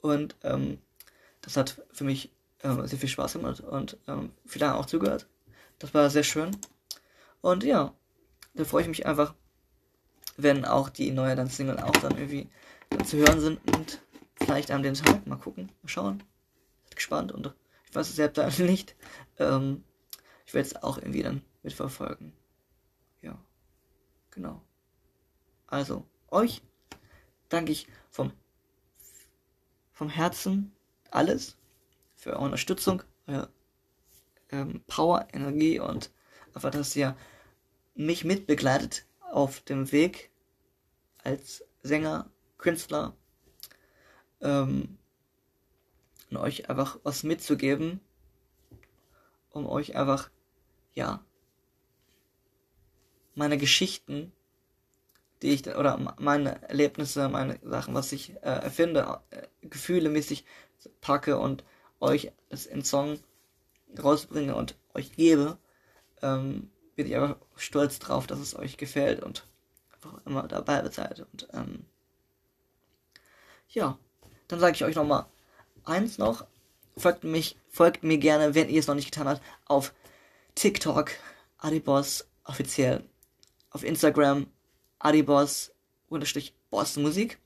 Und 0.00 0.36
ähm, 0.42 0.78
das 1.40 1.56
hat 1.56 1.82
für 1.92 2.04
mich 2.04 2.32
ähm, 2.62 2.86
sehr 2.86 2.98
viel 2.98 3.08
Spaß 3.08 3.34
gemacht 3.34 3.60
und 3.60 3.96
ähm, 4.08 4.32
viele 4.46 4.74
auch 4.74 4.86
zugehört. 4.86 5.26
Das 5.78 5.94
war 5.94 6.10
sehr 6.10 6.22
schön. 6.22 6.56
Und 7.40 7.64
ja, 7.64 7.94
da 8.54 8.64
freue 8.64 8.82
ich 8.82 8.88
mich 8.88 9.06
einfach, 9.06 9.34
wenn 10.36 10.64
auch 10.64 10.88
die 10.88 11.10
neue 11.10 11.36
dann 11.36 11.48
Single 11.48 11.78
auch 11.78 11.92
dann 11.92 12.16
irgendwie 12.16 12.48
dann 12.90 13.04
zu 13.04 13.16
hören 13.18 13.40
sind 13.40 13.60
und 13.74 14.00
vielleicht 14.36 14.70
an 14.70 14.82
den 14.82 14.94
Tag 14.94 15.26
mal 15.26 15.36
gucken, 15.36 15.70
mal 15.82 15.88
schauen. 15.88 16.18
Bin 16.18 16.94
gespannt 16.94 17.32
und 17.32 17.54
ich 17.88 17.94
weiß 17.94 18.08
es 18.08 18.16
selbst 18.16 18.58
nicht. 18.58 18.96
Ähm, 19.38 19.84
ich 20.46 20.54
werde 20.54 20.68
es 20.68 20.82
auch 20.82 20.98
irgendwie 20.98 21.22
dann 21.22 21.42
mitverfolgen. 21.62 22.32
Ja, 23.22 23.38
genau. 24.30 24.62
Also, 25.72 26.04
euch 26.30 26.60
danke 27.48 27.72
ich 27.72 27.86
vom, 28.10 28.30
vom 29.94 30.10
Herzen 30.10 30.70
alles 31.10 31.56
für 32.14 32.34
eure 32.34 32.44
Unterstützung, 32.44 33.02
eure 33.26 33.48
ähm, 34.50 34.84
Power, 34.86 35.28
Energie 35.32 35.80
und 35.80 36.10
einfach, 36.52 36.72
dass 36.72 36.94
ihr 36.94 37.16
mich 37.94 38.22
mitbegleitet 38.22 39.06
auf 39.30 39.60
dem 39.60 39.90
Weg 39.92 40.30
als 41.24 41.64
Sänger, 41.82 42.30
Künstler 42.58 43.16
ähm, 44.42 44.98
und 46.28 46.36
euch 46.36 46.68
einfach 46.68 46.98
was 47.02 47.22
mitzugeben, 47.22 47.98
um 49.48 49.66
euch 49.66 49.96
einfach, 49.96 50.30
ja, 50.92 51.24
meine 53.34 53.56
Geschichten, 53.56 54.34
die 55.42 55.50
ich, 55.50 55.66
oder 55.66 55.98
meine 56.18 56.62
Erlebnisse, 56.68 57.28
meine 57.28 57.58
Sachen, 57.62 57.94
was 57.94 58.12
ich 58.12 58.30
äh, 58.36 58.60
erfinde, 58.62 59.20
äh, 59.30 59.46
Gefühle 59.62 60.08
mäßig 60.08 60.44
packe 61.00 61.38
und 61.38 61.64
euch 62.00 62.32
es 62.48 62.66
in 62.66 62.84
Song 62.84 63.18
rausbringe 64.02 64.54
und 64.54 64.76
euch 64.94 65.12
gebe, 65.12 65.58
ähm, 66.22 66.70
bin 66.94 67.06
ich 67.06 67.16
einfach 67.16 67.36
stolz 67.56 67.98
drauf, 67.98 68.26
dass 68.26 68.38
es 68.38 68.56
euch 68.56 68.76
gefällt 68.76 69.22
und 69.22 69.46
einfach 69.92 70.24
immer 70.26 70.46
dabei 70.48 70.88
seid. 70.90 71.20
Und 71.20 71.48
ähm, 71.52 71.84
ja, 73.68 73.98
dann 74.48 74.60
sage 74.60 74.74
ich 74.74 74.84
euch 74.84 74.96
nochmal 74.96 75.26
eins 75.84 76.18
noch. 76.18 76.46
Folgt 76.96 77.24
mich, 77.24 77.56
folgt 77.70 78.02
mir 78.02 78.18
gerne, 78.18 78.54
wenn 78.54 78.68
ihr 78.68 78.80
es 78.80 78.86
noch 78.86 78.94
nicht 78.94 79.10
getan 79.10 79.28
habt, 79.28 79.42
auf 79.64 79.94
TikTok, 80.54 81.10
Adibos 81.58 82.26
offiziell, 82.44 83.04
auf 83.70 83.82
Instagram, 83.82 84.46
Adibos 85.02 85.72
unterstrich 86.08 86.54
Boss 86.70 86.96
Musik. 86.96 87.38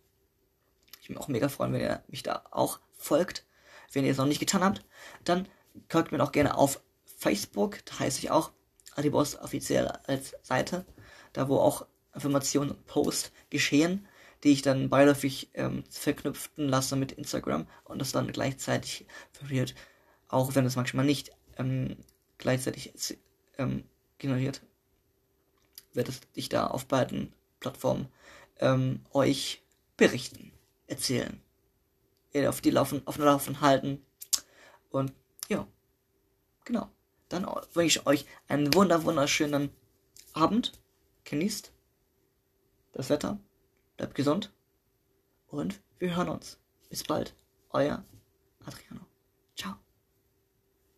Ich 1.00 1.09
bin 1.09 1.16
auch 1.16 1.28
mega 1.28 1.48
freuen, 1.48 1.72
wenn 1.72 1.80
ihr 1.80 2.02
mich 2.09 2.22
da 2.22 2.44
auch 2.50 2.80
folgt. 2.98 3.46
Wenn 3.92 4.04
ihr 4.04 4.11
es 4.11 4.18
noch 4.18 4.26
nicht 4.26 4.40
getan 4.40 4.62
habt, 4.62 4.84
dann 5.24 5.48
folgt 5.88 6.12
mir 6.12 6.22
auch 6.22 6.32
gerne 6.32 6.59
auf 6.59 6.82
Facebook, 7.04 7.78
da 7.86 8.00
heiße 8.00 8.18
ich 8.18 8.30
auch 8.30 8.52
Adibos 8.94 9.38
offiziell 9.38 9.88
als 10.07 10.34
Seite, 10.42 10.84
da 11.32 11.48
wo 11.48 11.59
auch 11.59 11.86
Informationen 12.14 12.72
und 12.72 12.86
Posts 12.86 13.32
geschehen, 13.48 14.07
die 14.44 14.52
ich 14.52 14.61
dann 14.61 14.90
beiläufig 14.90 15.48
ähm, 15.54 15.84
verknüpften 15.88 16.68
lasse 16.68 16.96
mit 16.96 17.12
Instagram 17.12 17.66
und 17.84 18.00
das 18.00 18.12
dann 18.12 18.32
gleichzeitig 18.32 19.07
verliert, 19.32 19.74
auch 20.28 20.54
wenn 20.54 20.66
es 20.66 20.76
manchmal 20.76 21.07
nicht 21.07 21.30
ähm, 21.57 21.96
gleichzeitig 22.36 22.92
ähm, 23.57 23.84
generiert, 24.18 24.61
werde 25.94 26.12
ich 26.34 26.50
da 26.50 26.66
auf 26.66 26.86
beiden 26.86 27.32
Plattformen 27.66 28.08
ähm, 28.60 29.00
euch 29.12 29.62
berichten, 29.96 30.52
erzählen, 30.86 31.40
auf 32.48 32.60
die 32.60 32.70
Laufen, 32.70 33.02
auf 33.06 33.16
den 33.16 33.24
Laufen 33.24 33.60
halten 33.60 34.04
und 34.90 35.12
ja, 35.48 35.66
genau. 36.64 36.90
Dann 37.28 37.44
wünsche 37.72 37.98
ich 37.98 38.06
euch 38.06 38.26
einen 38.46 38.72
wunder 38.74 39.02
wunderschönen 39.04 39.70
Abend. 40.32 40.72
Genießt 41.24 41.72
das 42.92 43.10
Wetter, 43.10 43.38
bleibt 43.96 44.14
gesund 44.14 44.52
und 45.48 45.80
wir 45.98 46.14
hören 46.14 46.28
uns. 46.28 46.58
Bis 46.88 47.02
bald, 47.02 47.34
euer 47.70 48.04
Adriano. 48.64 49.06
Ciao. 49.56 49.86